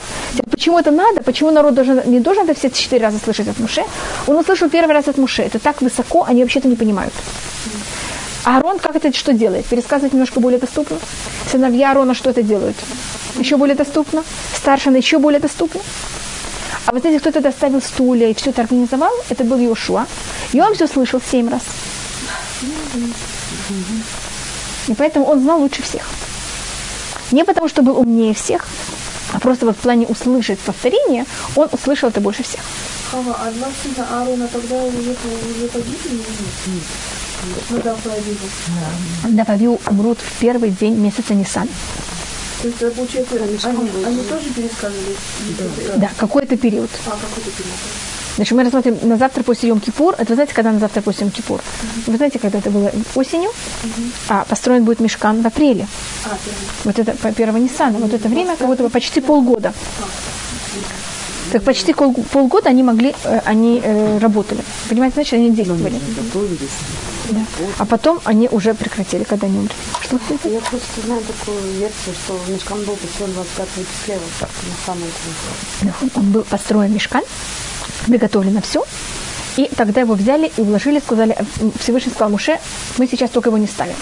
[0.52, 1.22] Почему это надо?
[1.22, 3.84] Почему народ должен, не должен это все четыре раза слышать от Муше?
[4.28, 5.44] Он услышал первый раз от Муше.
[5.44, 7.14] Это так высоко, они вообще-то не понимают.
[8.46, 9.66] А Арон как это что делает?
[9.66, 10.98] Пересказывать немножко более доступно.
[11.50, 12.76] Сыновья Арона что это делают?
[13.38, 14.24] Еще более доступно.
[14.56, 15.82] Старшины еще более доступно.
[16.86, 19.12] А вы знаете, кто это доставил стулья и все это организовал?
[19.30, 20.06] Это был Йошуа.
[20.52, 21.64] И он все слышал семь раз.
[24.88, 26.04] И поэтому он знал лучше всех.
[27.32, 28.68] Не потому, что был умнее всех,
[29.32, 31.26] а просто вот в плане услышать повторение,
[31.56, 32.62] он услышал это больше всех.
[33.10, 36.84] Хава, а два сына Аарона тогда уже, уже погибли нет?
[37.70, 38.38] Надав погибли.
[39.30, 41.68] Дававил умрут в первый день месяца Нисан.
[42.64, 45.18] То есть, это получается, они, они тоже пересказывали?
[45.98, 46.90] Да, какой-то период.
[47.06, 47.76] А, какой-то период.
[48.38, 50.16] Значит, мы рассмотрим на завтра после Йом Кипур.
[50.18, 51.60] Это вы знаете, когда на завтра после Йом Кипур?
[52.08, 53.52] Вы знаете, когда это было осенью,
[54.30, 55.90] а построен будет мешкан в апреле.
[56.24, 56.68] А, первый.
[56.86, 58.00] Вот это по первого Ниссана.
[58.00, 59.74] Вот это время, как будто бы почти полгода.
[61.52, 64.64] Так почти полгода они могли, э, они э, работали.
[64.88, 66.00] Понимаете, значит, они действовали.
[66.16, 66.70] Готовились.
[67.30, 67.46] Да.
[67.80, 69.76] А потом они уже прекратили, когда они умерли.
[70.02, 70.20] Что?
[70.50, 75.04] Я просто знаю такую версию, что мешкан был построен 25 числа, вот на самом
[75.82, 75.94] деле.
[76.16, 77.24] Он был построен мешкан,
[78.08, 78.84] приготовлено все.
[79.56, 82.60] И тогда его взяли и вложили, сказали, э, Всевышний сказал Муше,
[82.98, 83.96] мы сейчас только его не ставим.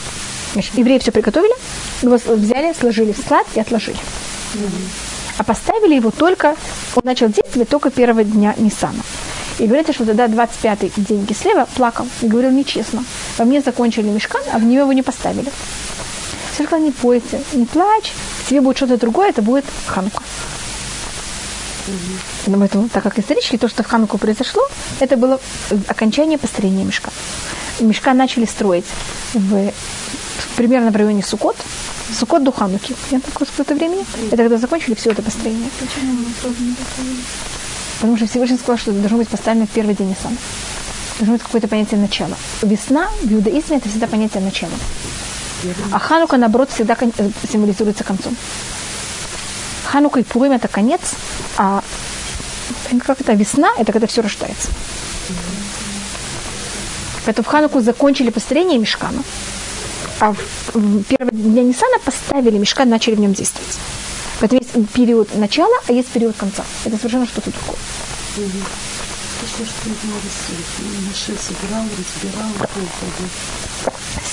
[0.53, 1.53] Значит, евреи все приготовили,
[2.01, 3.99] его взяли, сложили в склад и отложили.
[5.37, 6.55] А поставили его только,
[6.95, 9.01] он начал действовать только первого дня Ниссана.
[9.61, 13.03] И говорится, что тогда 25-й день Кислева плакал и говорил нечестно.
[13.37, 15.51] Во мне закончили мешкан, а в него его не поставили.
[16.51, 18.11] Все сказал, не бойся, не плачь,
[18.49, 20.23] тебе будет что-то другое, это будет Ханука.
[22.47, 24.63] Поэтому, так как исторически то, что в Хануку произошло,
[24.99, 25.39] это было
[25.87, 27.11] окончание построения мешка.
[27.79, 28.85] Мешка начали строить
[29.35, 29.71] в,
[30.55, 31.55] примерно в районе Сукот.
[32.19, 32.95] Сукот до Хануки.
[33.11, 34.05] Я такое сколько времени.
[34.31, 35.69] Это когда закончили все это построение.
[38.01, 40.35] Потому что Всевышний сказал, что должно быть поставлено в первый день Ниссана.
[41.19, 42.35] Должно быть какое-то понятие начала.
[42.63, 44.71] Весна в иудаизме это всегда понятие начала.
[45.91, 48.35] А Ханука, наоборот, всегда э, символизируется концом.
[49.85, 51.01] Ханука и Пурим это конец,
[51.57, 51.83] а
[53.05, 54.69] как это весна, это когда все рождается.
[57.25, 59.21] Поэтому в Хануку закончили построение мешкана.
[60.19, 60.33] А
[60.73, 63.77] в первый день Ниссана поставили мешкан, начали в нем действовать.
[64.41, 66.65] Поэтому есть период начала, а есть период конца.
[66.83, 67.77] Это совершенно что-то другое.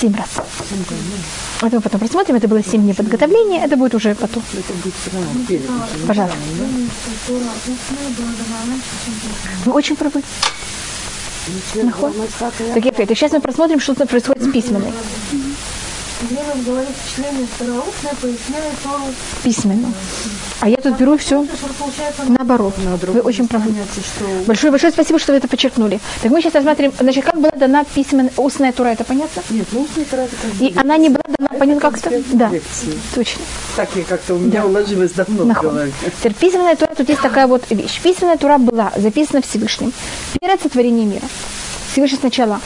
[0.00, 0.28] Семь раз.
[0.68, 0.82] Семь.
[1.60, 2.36] Это мы потом просмотрим.
[2.36, 3.62] Это было семь дней подготовления.
[3.62, 4.42] Это будет уже потом.
[6.06, 6.38] Пожалуйста.
[9.66, 10.22] Вы очень правы.
[12.38, 14.92] Так, говорю, сейчас мы просмотрим, что происходит с письменной.
[16.20, 19.04] Где нам говорит члены староустные, поясняет Тору,
[19.44, 19.92] Письменно.
[20.60, 21.46] А я тут беру все
[22.26, 22.74] наоборот.
[22.78, 23.72] Вы очень правы.
[23.94, 26.00] Что Большое, большое спасибо, что вы это подчеркнули.
[26.22, 29.42] Так мы сейчас рассмотрим, значит, как была дана письменная, устная тура, это понятно?
[29.50, 32.10] нет, ну устный это как И она не была дана, понятно, как-то?
[32.32, 32.98] Да, лекции.
[33.14, 33.42] точно.
[33.76, 35.70] Так и как-то у меня уложилось давно в Нахуй.
[35.70, 35.92] голове.
[36.18, 38.00] Теперь письменная тура, тут есть такая вот вещь.
[38.02, 39.92] Письменная тура была записана Всевышним
[40.40, 41.24] перед сотворением мира.
[41.92, 42.60] Всевышний сначала,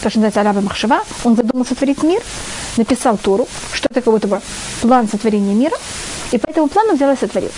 [0.00, 2.22] то, что называется Араба Махшева, он задумал сотворить мир,
[2.76, 4.40] написал Тору, что это как будто бы
[4.80, 5.76] план сотворения мира,
[6.32, 7.50] и по этому плану взял и сотворил.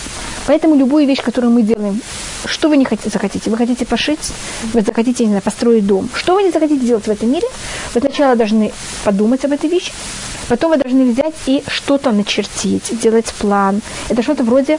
[0.47, 2.01] Поэтому любую вещь, которую мы делаем,
[2.47, 3.51] что вы не хотите, захотите?
[3.51, 4.33] Вы хотите пошить,
[4.73, 6.09] вы захотите, не знаю, построить дом.
[6.15, 7.47] Что вы не захотите делать в этом мире?
[7.95, 8.73] Вы сначала должны
[9.05, 9.93] подумать об этой вещи,
[10.49, 13.83] потом вы должны взять и что-то начертить, сделать план.
[14.09, 14.79] Это что-то вроде,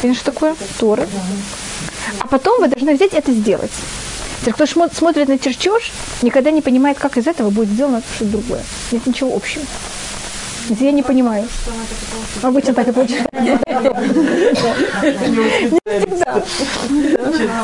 [0.00, 0.54] что такое?
[0.78, 1.08] Торы.
[2.20, 3.72] А потом вы должны взять это сделать.
[4.44, 5.90] Теперь, кто смотрит на чертеж,
[6.20, 8.62] никогда не понимает, как из этого будет сделано что-то другое.
[8.92, 9.64] Нет ничего общего.
[10.68, 11.48] Я не понимаю.
[12.42, 13.26] Обычно так и получается.
[13.32, 13.56] Не
[15.96, 16.42] всегда.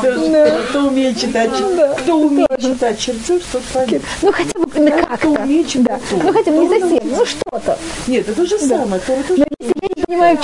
[0.01, 0.69] Чертеж.
[0.69, 1.51] Кто умеет читать,
[1.99, 4.01] кто умеет читать чертеж, тот поймет.
[4.23, 5.27] Ну, хотя бы как-то.
[5.29, 7.77] Ну, хотя бы не совсем, ну, что-то.
[8.07, 9.01] Нет, это то же самое.
[9.07, 10.37] Но если я понимаю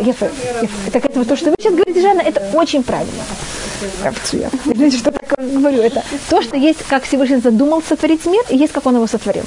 [0.00, 0.30] Ефа,
[0.60, 3.22] Ефа, так это то, что вы сейчас говорите, Жанна, это очень правильно.
[4.64, 5.82] Знаете, что такое говорю?
[5.82, 9.44] Это то, что есть, как Всевышний задумал сотворить мир, и есть, как он его сотворил.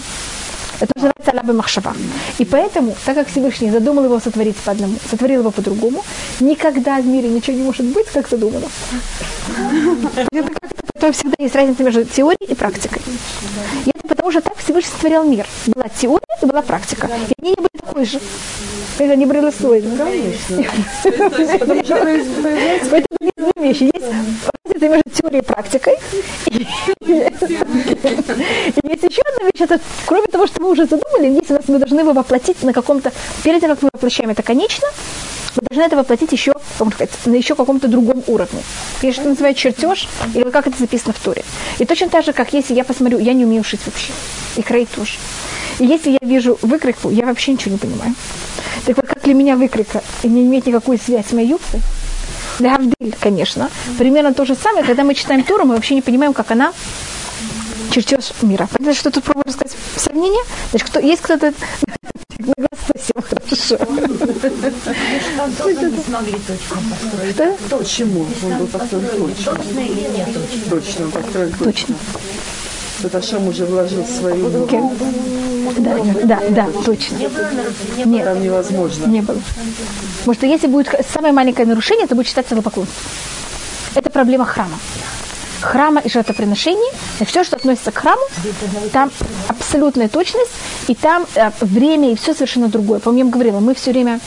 [0.80, 1.94] Это называется Алаба Махшава.
[2.38, 6.04] И поэтому, так как Всевышний задумал его сотворить по одному, сотворил его по-другому,
[6.42, 8.68] никогда в мире ничего не может быть, как задумано.
[10.32, 13.02] Это как-то потом всегда есть разница между теорией и практикой.
[13.86, 15.46] И это потому что так Всевышний сотворил мир.
[15.68, 17.08] Была теория и была практика.
[17.08, 18.20] И они не были такой же.
[18.98, 19.98] Это они были расслоены.
[21.04, 22.06] Потому что
[23.20, 23.84] две вещи.
[23.84, 24.06] Есть
[24.64, 25.96] разница между теорией и практикой.
[26.48, 26.66] И
[28.84, 29.62] есть еще одна вещь.
[29.62, 32.72] Это, кроме того, что мы уже задумали, если у нас мы должны его воплотить на
[32.72, 33.12] каком-то,
[33.44, 34.88] перед тем, как мы воплощаем это конечно,
[35.62, 38.62] мы должны это воплотить еще, как сказать, на еще каком-то другом уровне.
[39.00, 41.44] Конечно, это называют чертеж, или как это записано в Торе.
[41.80, 44.12] И точно так же, как если я посмотрю, я не умею шить вообще.
[44.58, 45.14] И кроить тоже.
[45.80, 48.16] И если я вижу выкройку, я вообще ничего не понимаю.
[48.86, 51.82] Так вот, как для меня выкройка не имеет никакой связи с моей юбкой,
[52.60, 53.70] для Авдиль, конечно.
[53.98, 56.74] Примерно то же самое, когда мы читаем Тору, мы вообще не понимаем, как она
[57.96, 58.68] чертеж мира.
[58.72, 60.44] Понятно, что тут пробую рассказать сравнение?
[60.72, 61.54] Значит, кто, есть кто-то...
[62.88, 63.78] Спасибо, хорошо.
[65.90, 67.36] не смогли точно построить.
[67.36, 67.78] Что?
[67.78, 68.26] Почему?
[68.44, 69.56] Он был построен точно.
[69.56, 70.30] Точно или нет
[70.70, 71.10] точно?
[71.10, 71.66] Построен точно.
[71.66, 71.96] Точно.
[73.02, 74.66] Тут Ашам уже вложил свою...
[74.66, 74.82] Окей.
[75.78, 77.16] Да, да, да, точно.
[77.16, 78.06] Не?
[78.06, 79.06] Нет, Там невозможно.
[79.08, 79.42] не было.
[80.20, 82.96] Потому что если будет самое маленькое нарушение, это будет считаться поклонство.
[83.96, 84.78] Это проблема храма.
[85.66, 88.22] Храма и жертвоприношений, и все, что относится к храму,
[88.92, 89.12] там
[89.48, 90.52] абсолютная точность,
[90.88, 93.00] и там э, время и все совершенно другое.
[93.00, 94.20] Помню, я говорила, мы все время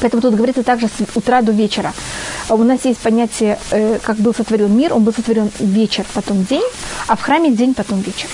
[0.00, 1.92] Поэтому тут говорится также с утра до вечера.
[2.48, 6.44] А У нас есть понятие, э, как был сотворен мир, он был сотворен вечер, потом
[6.44, 6.64] день,
[7.06, 8.28] а в храме день, потом вечер.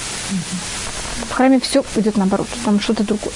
[1.29, 3.33] В храме все идет наоборот, там что-то другое.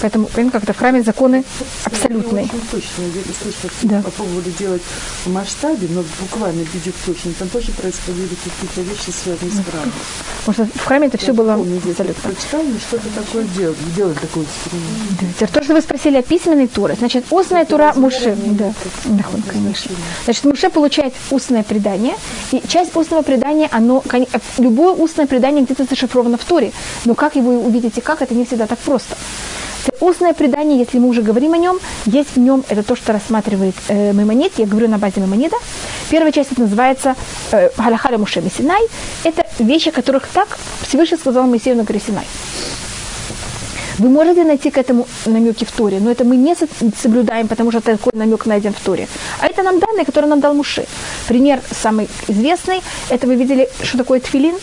[0.00, 1.44] Поэтому, понимаете, как это в храме законы
[1.84, 2.44] абсолютные.
[2.44, 3.02] Очень точно.
[3.02, 4.02] Я слышала, Да.
[4.02, 4.82] попробовали делать
[5.24, 7.32] в масштабе, но буквально видео точно.
[7.38, 9.92] Там тоже происходили какие-то вещи, связанные с храмом.
[10.44, 12.22] Потому что в храме это все было Помню, абсолютно.
[12.30, 13.76] прочитала, но что-то такое делать.
[13.96, 15.20] Делать такой эксперимент.
[15.20, 15.26] Да.
[15.36, 18.72] Теперь то, что вы спросили о письменной туре, значит, устная тура Муше, да,
[19.04, 19.90] да, конечно.
[20.24, 22.14] Значит, Муше получает устное предание,
[22.52, 24.24] и часть устного предания, оно, э,
[24.58, 26.72] любое устное предание где-то зашифровано в туре,
[27.04, 29.16] но как его увидеть и как, это не всегда так просто.
[30.00, 33.74] Устное предание, если мы уже говорим о нем, есть в нем, это то, что рассматривает
[33.88, 35.56] э, Маймонид, я говорю на базе Маймонида.
[36.10, 37.14] Первая часть это называется
[37.52, 38.82] э, Галахаля Муше Синай.
[39.24, 42.24] Это вещи, которых так Всевышний сказал Моисею на горе Синай.
[43.98, 46.68] Вы можете найти к этому намеки в Торе, но это мы не со-
[47.02, 49.08] соблюдаем, потому что такой намек найден в Торе.
[49.40, 50.86] А это нам данные, которые нам дал Муше.
[51.28, 54.54] Пример самый известный, это вы видели, что такое тфилин?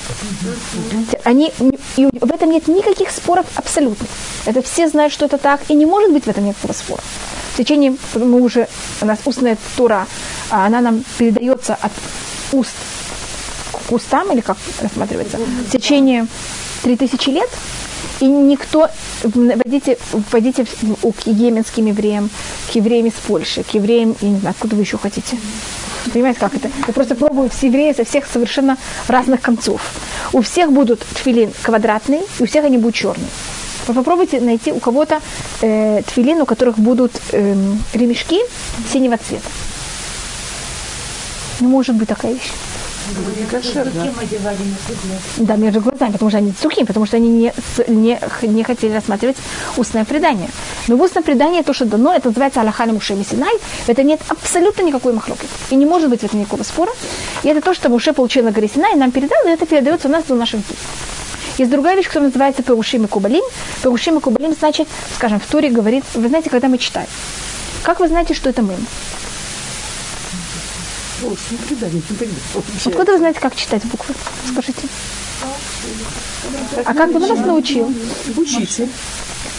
[1.24, 1.52] Они,
[1.98, 4.06] и в этом нет никаких споров абсолютно.
[4.46, 7.02] Это все знают, что это так, и не может быть в этом никакого спора.
[7.54, 8.68] В течение, мы уже,
[9.02, 10.06] у нас устная Тора,
[10.50, 11.92] а она нам передается от
[12.52, 12.74] уст
[13.88, 16.28] к устам, или как рассматривается, в течение
[16.84, 17.50] 3000 лет,
[18.20, 18.90] и никто,
[19.24, 19.98] войдите,
[20.32, 22.30] войдите в- к йеменским евреям,
[22.72, 25.38] к евреям из Польши, к евреям, я не знаю, откуда вы еще хотите.
[26.14, 26.70] Понимаете, как это?
[26.88, 29.82] Я просто пробую все евреи со всех совершенно разных концов.
[30.34, 33.28] У всех будут тфилин квадратный, и у всех они будут черные.
[33.88, 35.20] Вы попробуйте найти у кого-то
[35.62, 38.40] э, тфилин, у которых будут эм, ремешки
[38.92, 39.48] синего цвета.
[41.60, 42.52] Не может быть такая вещь.
[43.50, 44.14] Кошерно.
[45.38, 47.54] Да, между глазами, потому что они сухие, потому что они не,
[47.88, 49.38] не, не хотели рассматривать
[49.78, 50.50] устное предание.
[50.88, 53.54] Но в устном предании то, что дано, это называется Аллахали Муше Синай,
[53.86, 55.46] в этом нет абсолютно никакой махлоки.
[55.70, 56.92] И не может быть в этом никакого спора.
[57.44, 60.12] И это то, что Муше получил на горе Синай, нам передал, и это передается у
[60.12, 60.78] нас до наших дней.
[61.58, 63.44] Есть другая вещь, которая называется Перушим и Кубалим.
[63.84, 67.08] Перушим и Кубалим значит, скажем, в Туре говорит, вы знаете, когда мы читаем.
[67.84, 68.76] Как вы знаете, что это мы?
[71.30, 72.16] Не предание, не
[72.54, 72.90] получается.
[72.90, 74.14] Откуда вы знаете, как читать буквы?
[74.52, 74.88] Скажите.
[76.86, 77.94] А как бы нас научил?
[78.36, 78.90] Учитель.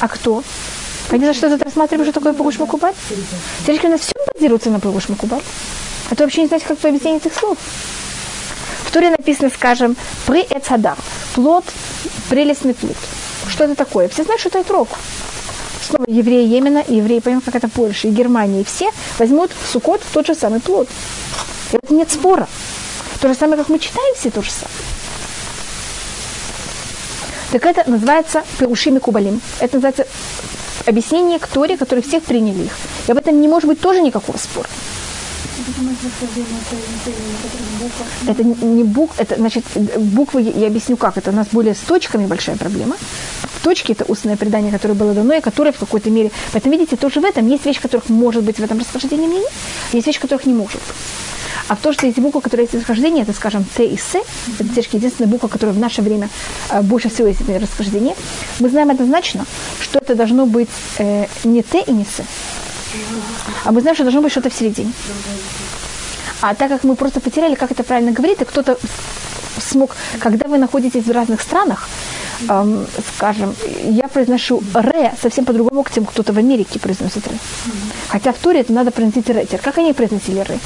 [0.01, 0.43] А кто?
[1.09, 2.95] Понятно, что тут рассматриваем, что такое Пугуш Макубаль?
[3.63, 5.43] Теперь у нас все базируется на Пугуш Макубаль.
[6.11, 7.59] А то вообще не знаете, как по объяснению этих слов.
[8.85, 9.97] В Туре написано, скажем,
[10.27, 10.97] при Эцадар,
[11.35, 11.65] плод,
[12.29, 12.97] прелестный плод.
[13.49, 14.09] Что это такое?
[14.09, 14.89] Все знают, что это рог.
[15.87, 19.71] Снова евреи Йемена и евреи, понимаете, как это Польша и Германия, и все возьмут в
[19.71, 20.89] Сукот тот же самый плод.
[21.73, 22.49] Это нет спора.
[23.21, 24.77] То же самое, как мы читаем все то же самое.
[27.53, 29.41] Так это называется Перушим и Кубалим.
[29.61, 30.07] Это называется
[30.87, 32.73] объяснение к Торе, которые всех приняли их.
[33.07, 34.69] И об этом не может быть тоже никакого спора.
[38.27, 42.27] Это не букв, это значит буквы, я объясню как, это у нас более с точками
[42.27, 42.97] большая проблема.
[43.63, 46.33] Точки это устное предание, которое было дано, и которое в какой-то мере.
[46.53, 49.47] Поэтому видите, тоже в этом есть вещь, которых может быть в этом расхождении мнений,
[49.93, 50.97] есть вещь, которых не может быть.
[51.69, 54.17] А то, что есть буква, которая есть расхождение, это, скажем, Т и С,
[54.59, 56.29] это все-таки единственная буква, которая в наше время
[56.71, 58.15] э, больше всего есть расхождение,
[58.61, 59.47] мы знаем однозначно,
[59.81, 62.23] что это должно быть э, не Т и не С,
[63.65, 64.93] а мы знаем, что должно быть что-то в середине.
[66.41, 68.79] А так как мы просто потеряли, как это правильно говорить, и кто-то
[69.61, 71.89] смог, когда вы находитесь в разных странах,
[72.49, 72.87] эм,
[73.17, 77.39] скажем, я произношу «ре» совсем по-другому к тем, кто-то в Америке произносит «ре».
[78.09, 79.45] Хотя в Туре это надо произносить «ре».
[79.45, 80.59] Теперь, как они произносили «ре»?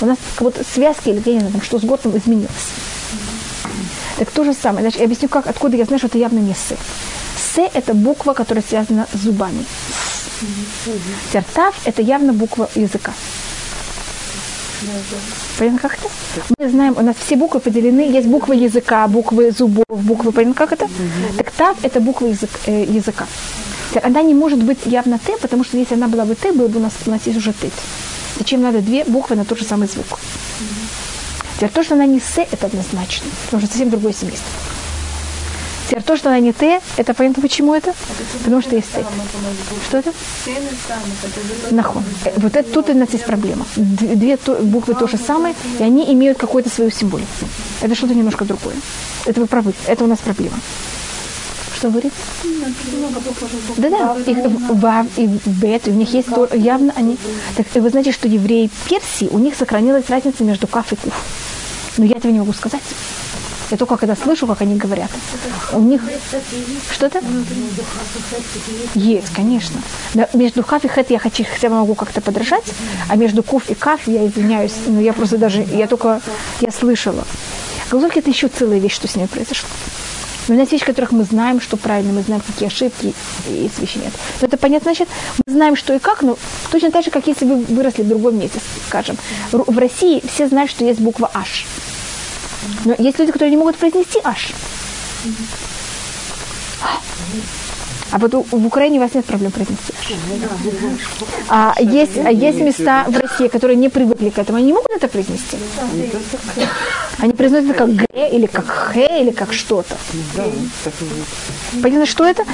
[0.00, 2.70] У нас как будто связки или я не что с годом изменилось.
[4.18, 4.82] Так то же самое.
[4.82, 6.76] Значит, я объясню, как, откуда я знаю, что это явно не «сы».
[7.36, 9.64] С– это буква, которая связана с зубами.
[11.32, 13.12] Тертав– это явно буква языка.
[14.82, 15.16] Это?
[16.58, 20.86] Мы знаем, у нас все буквы поделены, есть буквы языка, буквы зубов, буквы, как это?
[21.36, 23.26] Так тав– это буква язык, э, языка.
[24.02, 26.78] Она не может быть явно Т, потому что если она была бы Т, было бы
[26.78, 27.70] у нас, у нас есть уже Т.
[28.38, 30.18] Зачем надо две буквы на тот же самый звук?
[31.56, 34.48] Теперь то, что она не С, это однозначно, потому что совсем другое семейство.
[35.90, 37.92] Теперь то, что она не Т, это понятно, почему это?
[38.44, 39.04] Потому что есть Т.
[39.88, 40.12] Что это?
[41.72, 42.04] Нахон.
[42.24, 43.66] Э, Вот это тут у нас есть проблема.
[43.76, 47.28] Две то- буквы то же самое, и они имеют какую-то свою символику.
[47.80, 48.76] Это что-то немножко другое.
[49.26, 49.72] Это вы правы.
[49.88, 50.56] Это у нас проблема.
[51.76, 52.12] Что говорит?
[53.78, 54.38] Да-да, их
[54.70, 57.16] вав и бет, у них есть явно они.
[57.56, 61.14] Так и вы знаете, что евреи Персии, у них сохранилась разница между каф и куф.
[61.96, 62.82] Но я этого не могу сказать.
[63.70, 65.10] Я только когда слышу, как они говорят.
[65.72, 66.02] У них
[66.92, 67.20] что-то?
[68.94, 69.80] Есть, конечно.
[70.14, 72.64] Но между каф и хет я хочу, хотя бы могу как-то подражать,
[73.08, 76.20] а между куф и каф, я извиняюсь, но я просто даже, я только,
[76.60, 77.24] я слышала.
[77.90, 79.68] Голубки это еще целая вещь, что с ними произошло.
[80.48, 83.14] Но у нас вещи, которых мы знаем, что правильно, мы знаем, какие ошибки,
[83.46, 84.12] и вещи нет.
[84.40, 85.08] Но это понятно, значит,
[85.46, 86.36] мы знаем, что и как, но
[86.72, 88.58] точно так же, как если вы выросли в другом месте,
[88.88, 89.16] скажем.
[89.52, 91.66] В России все знают, что есть буква H.
[92.84, 94.52] Но есть люди, которые не могут произнести H.
[98.12, 99.92] А вот у- в Украине у вас нет проблем произнести.
[101.48, 104.90] А есть, а есть места в России, которые не привыкли к этому, они не могут
[104.90, 105.56] это произнести.
[107.18, 109.96] Они произносят это как Г, или как Х, или как что-то.
[111.82, 112.44] Понятно, что это?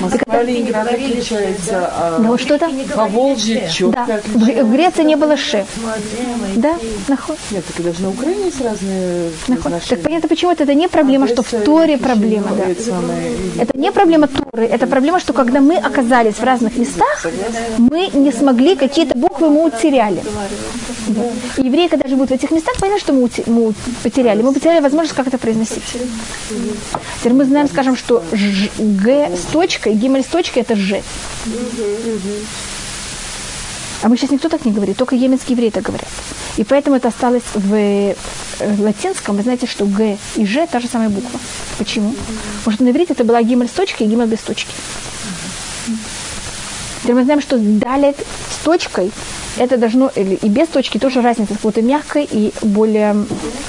[0.43, 2.69] Ленинград отличается, а Ну, что это?
[2.95, 4.21] по Волжье четко Да,
[4.65, 5.65] в, Греции не было Ш.
[6.57, 6.75] Да,
[7.09, 7.37] нахуй.
[7.51, 9.31] Нет, так и даже на Украине есть разные.
[9.47, 12.65] Так понятно, почему это, это не проблема, что в Торе проблема, да.
[13.63, 17.27] это не проблема Торы, это проблема, что когда мы оказались в разных местах,
[17.79, 20.23] мы не смогли, какие-то буквы мы утеряли.
[21.09, 21.23] Да.
[21.57, 23.73] И евреи, когда живут в этих местах, понятно, что мы, ути- мы
[24.03, 24.43] потеряли.
[24.43, 25.85] Мы потеряли возможность как это произносить.
[27.21, 31.01] Теперь мы знаем, скажем, что Ж- Г с точкой, Гимель с точкой– это Ж.
[34.03, 36.09] А мы сейчас никто так не говорит, только еменские евреи так говорят.
[36.57, 38.15] И поэтому это осталось в э,
[38.79, 39.37] латинском.
[39.37, 41.39] Вы знаете, что Г и Ж– та же самая буква.
[41.79, 42.15] Почему?
[42.59, 44.71] Потому что на иврите это была гимель с точкой и гимель без точки.
[47.07, 48.17] Теперь мы знаем, что далит
[48.51, 49.13] с точкой
[49.59, 53.15] это должно, или и без точки тоже разница, как будто мягкое и более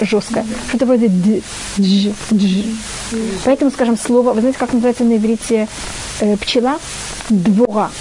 [0.02, 0.44] жесткое.
[0.70, 1.44] Что-то вроде д,
[1.78, 2.66] дж, дж.
[3.46, 5.68] Поэтому, скажем, слово, вы знаете, как называется на иврите
[6.20, 6.80] э, пчела?
[7.30, 7.92] Двора.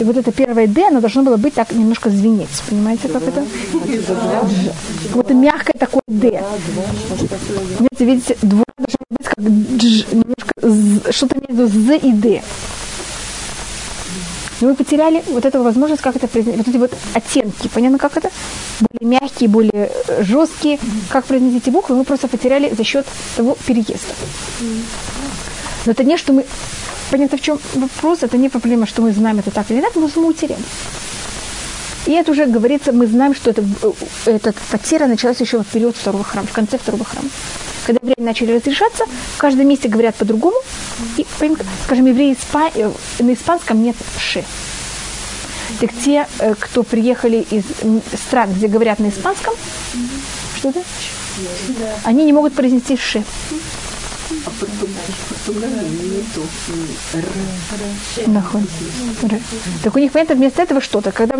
[0.00, 2.48] И вот это первое «д», оно должно было быть так немножко звенеть.
[2.70, 3.44] Понимаете, как это?
[3.72, 6.42] Как будто мягкое такое «д».
[7.76, 12.42] Знаете, видите, двора должно быть как дж, немножко что-то между «з» и «д».
[14.60, 18.16] Но мы потеряли вот эту возможность, как это произнести, вот эти вот оттенки, понятно, как
[18.16, 18.30] это?
[18.80, 20.78] Более мягкие, более э, жесткие.
[21.08, 23.06] Как произносить эти буквы, мы просто потеряли за счет
[23.36, 24.14] того переезда.
[25.86, 26.44] Но это не, что мы...
[27.10, 30.20] Понятно, в чем вопрос, это не проблема, что мы знаем это так или потому что
[30.20, 30.62] мы утеряли.
[32.06, 33.92] И это уже говорится, мы знаем, что это, э,
[34.26, 37.28] эта потеря началась еще в период второго храма, в конце второго храма.
[37.86, 39.04] Когда евреи начали разрешаться,
[39.36, 40.56] в каждом месте говорят по-другому.
[41.16, 41.26] И,
[41.86, 42.90] скажем, евреи испа- э,
[43.22, 44.44] на испанском нет «ше».
[45.80, 47.64] Так те, э, кто приехали из
[48.26, 49.54] стран, где говорят на испанском,
[50.56, 50.82] что это?
[52.04, 52.96] Они не могут произнести
[58.14, 58.26] «ше».
[58.26, 58.62] Нахуй.
[59.22, 59.40] Р.
[59.82, 61.12] Так у них, понятно, вместо этого что-то.
[61.12, 61.36] Когда,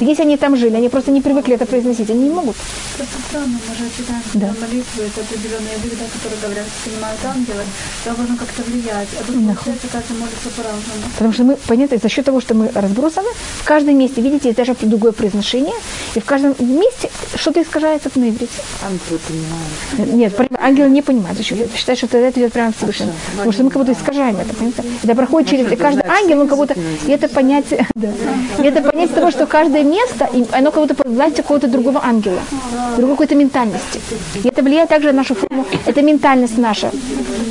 [0.00, 2.56] если они там жили, они просто не привыкли это произносить, они не могут.
[2.96, 4.52] Просто странно, мы же читаем, Да.
[4.52, 7.64] что молитвы это определенные язык, да, которые говорят, понимают ангелы,
[8.04, 9.08] это должно как-то влиять.
[9.20, 9.54] А тут Нахуй.
[9.56, 11.02] получается, каждый молится по-разному.
[11.16, 13.28] Потому что мы, понятно, за счет того, что мы разбросаны,
[13.60, 15.74] в каждом месте, видите, есть даже другое произношение,
[16.14, 18.52] и в каждом месте что-то искажается на иврите.
[18.82, 20.14] Ангелы понимают.
[20.14, 21.40] Нет, ангелы не понимают.
[21.40, 23.12] Считают, что это идет прямо Всевышнему.
[23.32, 24.82] Потому что мы как будто искажаем это, понимаете?
[25.02, 25.72] Это проходит через...
[25.72, 26.74] и каждый ангел, он как будто...
[27.06, 27.86] И это понятие...
[27.94, 28.08] Да.
[28.58, 32.00] И это понятие того, что каждое место, и оно как будто под властью какого-то другого
[32.04, 32.40] ангела,
[32.96, 34.00] другой какой-то ментальности.
[34.42, 35.64] И это влияет также на нашу форму.
[35.86, 36.90] Это ментальность наша.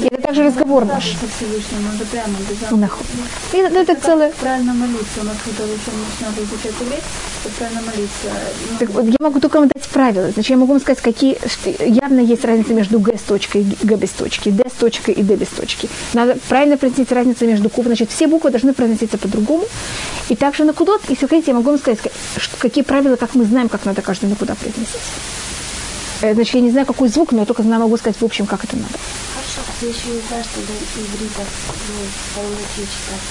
[0.04, 1.16] И это также разговор наш.
[3.54, 4.32] И это, это целое...
[4.40, 5.22] Правильно молиться.
[5.22, 6.74] У нас когда еще надо изучать
[7.58, 8.28] правильно молиться.
[8.72, 10.32] Ну, Так вот, я могу только вам дать правила.
[10.32, 11.38] Значит, я могу вам сказать, какие
[11.86, 15.22] явно есть разница между Г с точкой и Г без точки, Д с точкой и
[15.22, 15.90] без точки.
[16.14, 17.88] Надо правильно произносить разницу между буквами.
[17.88, 19.66] Значит, все буквы должны произноситься по-другому.
[20.30, 22.00] И также на кудот, если хотите, я могу вам сказать,
[22.38, 24.96] что- какие правила, как мы знаем, как надо каждый на куда произносить.
[26.22, 28.46] Э, Значит, я не знаю, какой звук, но я только знаю, могу сказать в общем,
[28.46, 28.94] как это надо.
[29.80, 32.00] Ты еще не знаешь, что до иврита, ну,
[32.36, 33.26] по-русски читать.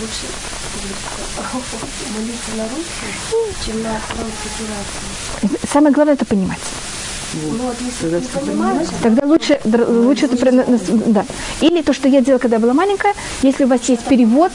[0.00, 0.26] Лучше
[0.74, 0.96] говорит,
[2.16, 5.68] молиться на русском, чем на транслитерации.
[5.72, 6.60] Самое главное это понимать.
[7.36, 10.36] Ну вот если ты не понимаешь, Тогда лучше, др- лучше это
[11.06, 11.24] да.
[11.60, 14.52] Или то, что я делала, когда была маленькая, если у вас есть перевод,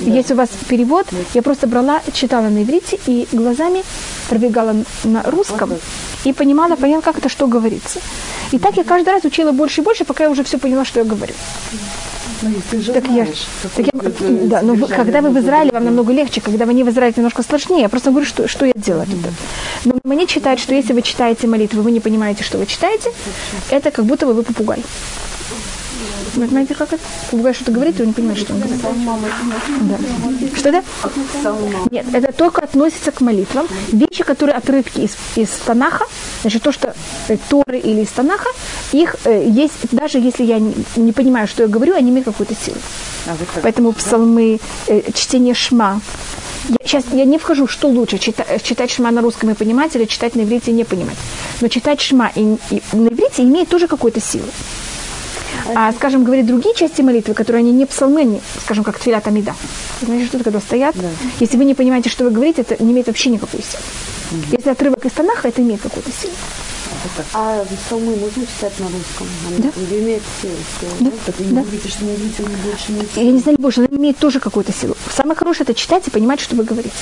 [0.00, 3.82] если у вас перевод, я просто брала, читала на иврите и глазами
[4.28, 4.74] пробегала
[5.04, 5.70] на русском
[6.24, 8.00] и понимала, поняла, как это что говорится.
[8.52, 11.00] И так я каждый раз учила больше и больше, пока я уже все поняла, что
[11.00, 11.34] я говорю.
[12.42, 13.26] Ну, ты же Так я,
[13.76, 15.38] так я- это да, но вы- содержание когда вы в.
[15.38, 17.82] Израиле, вам намного легче, когда вы не в Израиле, немножко сложнее.
[17.82, 19.20] Я просто говорю, что, что я делаю тут.
[19.84, 23.10] Но мне читают, что если вы читаете молитву, вы не понимаете, что вы читаете,
[23.70, 24.82] это как будто бы вы попугай.
[26.34, 27.02] Вы понимаете, как это?
[27.30, 28.80] Попугай что-то говорит, и вы не понимаете, что он говорит.
[29.80, 29.98] Да.
[30.56, 30.82] Что да?
[31.90, 33.66] Нет, это только относится к молитвам.
[33.92, 36.06] Вещи, которые отрывки из, из Танаха,
[36.42, 36.94] значит, то, что
[37.28, 38.48] э, Торы или из Танаха,
[38.92, 42.54] их э, есть, даже если я не, не понимаю, что я говорю, они имеют какую-то
[42.54, 42.76] силу.
[43.62, 44.58] Поэтому псалмы,
[44.88, 46.00] э, чтение шма.
[46.68, 49.94] Я, сейчас я не вхожу, что лучше, чита- э, читать шма на русском и понимать,
[49.96, 51.16] или читать на иврите и не понимать.
[51.60, 54.46] Но читать шма и, и на иврите имеет тоже какую-то силу.
[55.74, 59.54] А, скажем, говорить другие части молитвы, которые они не псалмы, они, скажем, как тфилят амида.
[60.00, 60.94] Знаете, что это, когда стоят?
[61.40, 63.82] Если вы не понимаете, что вы говорите, это не имеет вообще никакой силы.
[64.50, 66.32] Если отрывок из Танаха, это имеет какую-то силу.
[67.34, 69.26] А псалмы нужно читать на русском?
[69.76, 70.92] Они имеют силу.
[71.00, 71.10] Да?
[71.26, 73.80] Так вы не говорите, что не видите, не больше не Я не знаю, не больше,
[73.80, 74.96] но имеет тоже какую-то силу.
[75.14, 76.94] Самое хорошее это читать и понимать, что вы говорите.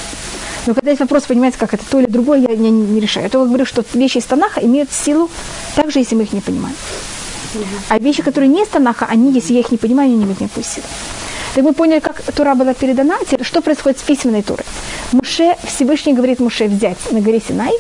[0.66, 3.24] Но когда есть вопрос, понимаете, как это то или другое, я не, не решаю.
[3.24, 5.30] Я только говорю, что вещи из Танаха имеют силу,
[5.74, 6.76] также если мы их не понимаем.
[7.88, 10.40] А вещи, которые не из Танаха, они, если я их не понимаю, они не имеют
[10.40, 10.64] никакой.
[11.54, 13.16] Так мы поняли, как Тура была передана.
[13.26, 14.64] Теперь, что происходит с письменной Турой?
[15.12, 17.72] Муше, Всевышний говорит Муше взять на горе Синай,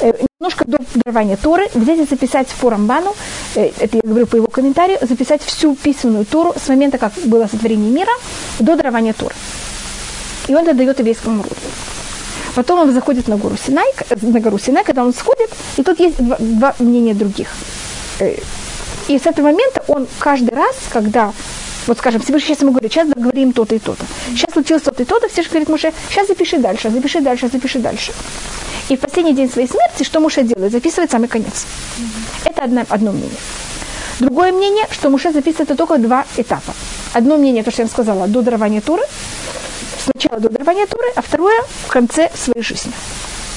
[0.00, 3.14] э, немножко до дарования Торы, взять и записать по Рамбану,
[3.54, 7.46] э, это я говорю по его комментарию, записать всю письменную Тору с момента, как было
[7.46, 8.12] сотворение мира,
[8.58, 9.34] до дарования Торы.
[10.48, 11.54] И он это дает еврейскому народу.
[12.56, 13.86] Потом он заходит на гору Синай,
[14.22, 17.48] на гору Синай, когда он сходит, и тут есть два, два мнения других.
[19.08, 21.32] И с этого момента он каждый раз, когда,
[21.86, 24.04] вот скажем, сейчас ему говорит, сейчас говорим то-то и то-то.
[24.30, 28.12] Сейчас случилось то-то и то-то, Всевышний говорит Муше, сейчас запиши дальше, запиши дальше, запиши дальше.
[28.88, 30.72] И в последний день своей смерти, что Муше делает?
[30.72, 31.66] Записывает самый конец.
[32.44, 33.38] Это одно, одно мнение.
[34.20, 36.74] Другое мнение, что Муше записывает это только два этапа.
[37.12, 39.02] Одно мнение, то, что я вам сказала, до дарования Туры,
[39.98, 42.92] сначала до дарования Торы, а второе в конце своей жизни.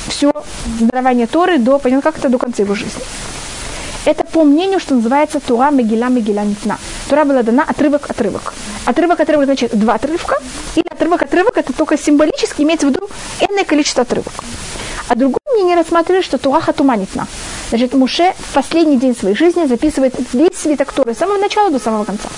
[0.08, 0.32] Все
[0.80, 3.02] с дарования Торы до, понятно, как это до конца его жизни.
[4.08, 6.80] Это по мнению, что называется Тура Мегила Мегила Нитна.
[7.10, 8.54] Тура была дана отрывок отрывок.
[8.86, 10.38] Отрывок отрывок значит два отрывка,
[10.78, 13.10] или отрывок отрывок это только символически имеется в виду
[13.42, 14.32] энное количество отрывок.
[15.10, 17.28] А другое мнение рассматривает, что Тура Хатуманитна.
[17.68, 21.78] Значит, Муше в последний день своей жизни записывает весь свиток Торы с самого начала до
[21.78, 22.30] самого конца.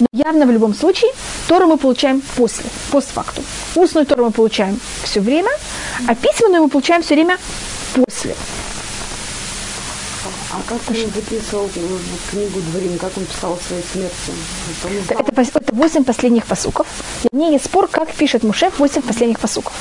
[0.00, 1.12] Но явно в любом случае
[1.46, 3.44] Тору мы получаем после, постфактум.
[3.76, 5.50] Устную Тору мы получаем все время,
[6.08, 7.38] а письменную мы получаем все время
[7.94, 8.34] после.
[10.52, 11.80] А как он записывал э,
[12.30, 14.14] книгу Дворим, как он писал своей смерти?
[14.84, 15.20] Это Это, знал?
[15.22, 16.86] это, пос- это 8 последних посуков.
[17.24, 19.72] И мне есть спор, как пишет Муше 8 последних посуков.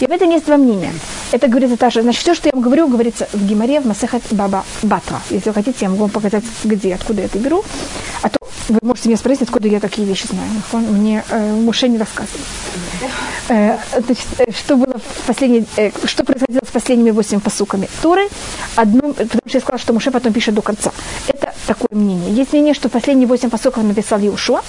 [0.00, 0.92] И об этом есть два мнения.
[1.30, 4.64] Это говорится также, значит, все, что я вам говорю, говорится в Гимаре, в Масехат Баба
[4.82, 5.20] Батра.
[5.30, 7.62] Если вы хотите, я могу вам показать, где, откуда я это беру.
[8.68, 10.48] Вы можете меня спросить, откуда я такие вещи знаю.
[10.72, 12.40] Он мне э, Муше не рассказывал.
[13.48, 18.28] Э, значит, э, что было в последней, э, что происходило с последними восемь посуками Торы?
[18.76, 20.92] Одно, потому что я сказала, что Муше потом пишет до конца.
[21.26, 22.32] Это такое мнение.
[22.32, 24.62] Есть мнение, что последние восемь посуков написал Иушуа.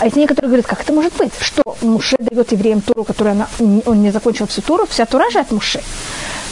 [0.00, 1.32] А есть мнение, которое говорит, как это может быть?
[1.40, 3.48] Что Муше дает евреям Тору, которую она,
[3.86, 5.80] он не закончил всю Тору, вся Тора же от Муше.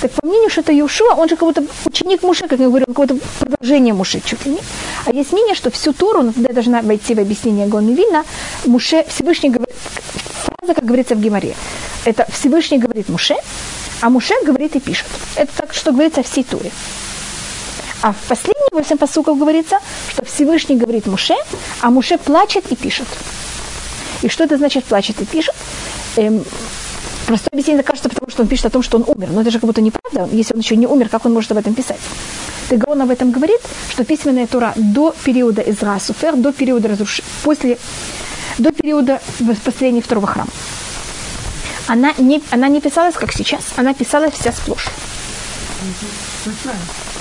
[0.02, 2.86] Так по мнению, что это Иушуа, он же как будто ученик Муше, как я говорю,
[2.86, 4.58] какое-то продолжение Муше чуть ли не.
[5.06, 8.24] А есть мнение, что всю Тору, но тогда я должна войти в объяснение Гон Вильна,
[8.66, 9.76] Муше Всевышний говорит,
[10.42, 11.54] фраза, как говорится в Геморе,
[12.04, 13.36] это Всевышний говорит Муше,
[14.00, 15.06] а Муше говорит и пишет.
[15.36, 16.72] Это так, что говорится о всей Торе.
[18.02, 19.78] А в последние восемь посуков говорится,
[20.10, 21.36] что Всевышний говорит Муше,
[21.80, 23.06] а Муше плачет и пишет.
[24.22, 25.54] И что это значит плачет и пишет?
[26.16, 26.44] Эм,
[27.26, 29.30] простое объяснение кажется, потому что он пишет о том, что он умер.
[29.30, 30.28] Но это же как будто неправда.
[30.34, 32.00] Если он еще не умер, как он может об этом писать?
[32.68, 33.60] Так он об этом говорит,
[33.90, 37.78] что письменная Тора до периода Изра Суфер, до периода разрушения, после,
[38.58, 39.20] до периода
[39.64, 40.50] построения второго храма.
[41.86, 44.88] Она не, она не писалась, как сейчас, она писалась вся сплошь.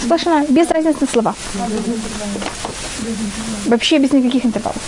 [0.02, 1.36] Сплошная, без разницы на слова.
[3.66, 4.82] Вообще без никаких интервалов.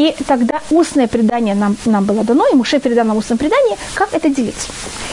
[0.00, 4.14] И тогда устное предание нам, нам было дано, и Муше передал нам устное предание, как
[4.14, 4.68] это делить.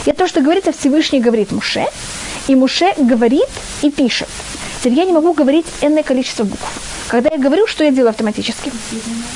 [0.06, 1.84] И то, что говорится, Всевышний говорит Муше,
[2.46, 3.50] и Муше говорит
[3.82, 4.28] и пишет.
[4.78, 6.64] Теперь я не могу говорить энное количество букв.
[7.08, 8.72] Когда я говорю, что я делаю автоматически?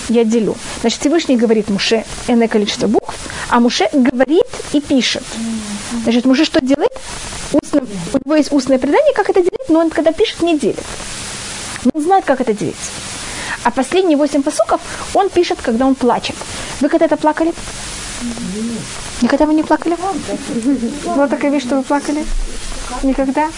[0.08, 0.56] Я делю.
[0.80, 3.14] Значит, Всевышний говорит Муше энное количество букв,
[3.50, 5.22] а Муше говорит и пишет.
[6.04, 6.92] Значит, Муше что делает?
[7.52, 7.82] Устно,
[8.14, 10.86] у него есть устное предание, как это делить, но он, когда пишет, не делит.
[11.92, 12.74] Он знает, как это делить.
[13.64, 14.80] А последние восемь посуков
[15.14, 16.36] он пишет, когда он плачет.
[16.80, 17.52] Вы когда-то плакали?
[19.20, 19.96] Никогда вы не плакали?
[21.04, 22.24] Была такая вещь, что вы плакали?
[23.02, 23.48] Никогда?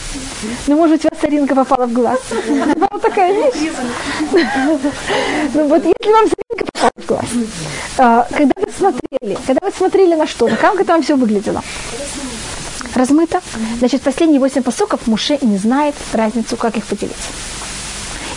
[0.66, 2.18] Ну, может у вас соринка попала в глаз.
[2.48, 3.72] Вот такая вещь.
[5.54, 7.24] Ну, вот если вам соринка попала в глаз,
[7.98, 11.62] а, когда вы смотрели, когда вы смотрели на что, как это вам все выглядело?
[12.94, 13.40] Размыто.
[13.78, 17.16] Значит, последние восемь посоков Муше не знает разницу, как их поделить.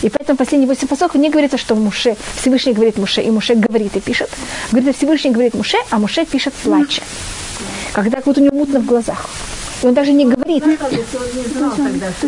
[0.02, 3.96] И поэтому последние восемь посоков не говорится, что Муше, Всевышний говорит Муше, и Муше говорит
[3.96, 4.30] и пишет.
[4.70, 7.02] Говорит, Всевышний говорит Муше, а Муше пишет плача.
[7.92, 9.28] Когда будто у него мутно в глазах.
[9.82, 10.64] И он даже не говорит.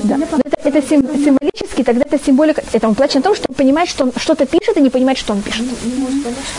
[0.04, 0.18] Да.
[0.44, 2.62] Это, это сим, символически, тогда это символика.
[2.72, 5.18] Это он плачет на том, что он понимает, что он что-то пишет и не понимает,
[5.18, 5.66] что он пишет.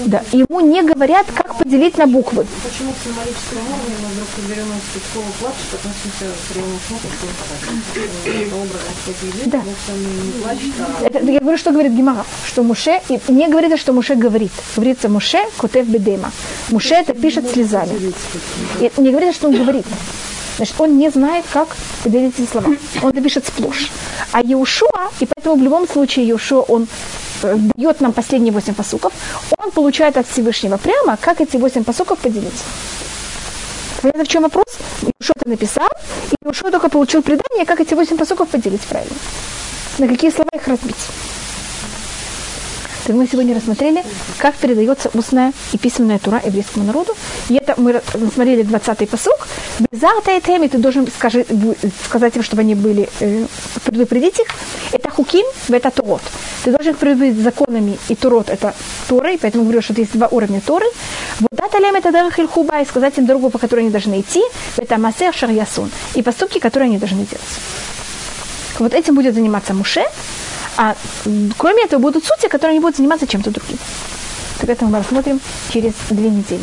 [0.05, 0.23] Да.
[0.31, 2.45] Ему не говорят, как поделить на буквы.
[2.63, 6.79] Почему в уровне мы вдруг берем из слова плачет, относимся к прямому
[9.45, 9.61] Да.
[11.01, 14.51] Это, я говорю, что говорит Гимара, что Муше, и не говорится, что Муше говорит.
[14.75, 16.31] Говорится Муше, Кутев Бедема.
[16.69, 18.13] Муше это пишет слезами.
[18.79, 19.85] И не говорится, что он говорит.
[20.61, 22.67] Значит, он не знает, как поделить эти слова.
[23.01, 23.89] Он это пишет сплошь.
[24.31, 26.87] А Иешуа, и поэтому в любом случае Иешуа, он
[27.41, 29.11] э, дает нам последние восемь посуков,
[29.57, 32.61] он получает от Всевышнего прямо, как эти восемь посуков поделить.
[34.03, 34.65] Понятно, в чем вопрос?
[35.01, 35.89] Иешуа это написал,
[36.29, 39.17] и Иешуа только получил предание, как эти восемь посуков поделить правильно.
[39.97, 41.07] На какие слова их разбить.
[43.11, 44.05] Так мы сегодня рассмотрели,
[44.37, 47.13] как передается устная и письменная тура еврейскому народу.
[47.49, 49.49] И это мы рассмотрели 20-й посук.
[49.91, 51.45] Безарта и ты должен скажи,
[52.05, 53.47] сказать им, чтобы они были, э,
[53.83, 54.47] предупредить их.
[54.93, 56.21] Это хуким, это турот.
[56.63, 58.73] Ты должен предупредить законами, и турот это
[59.09, 60.85] Торой, поэтому говорю, что есть два уровня Торы.
[61.41, 64.41] Вот дата лем это дарах хильхуба, и сказать им дорогу, по которой они должны идти.
[64.77, 65.91] Это масер шарьясун.
[66.15, 67.59] И поступки, которые они должны делать.
[68.79, 70.05] Вот этим будет заниматься Муше,
[70.77, 70.95] а
[71.57, 73.77] кроме этого будут судьи, которые не будут заниматься чем-то другим.
[74.59, 75.39] Так это мы рассмотрим
[75.71, 76.61] через две недели.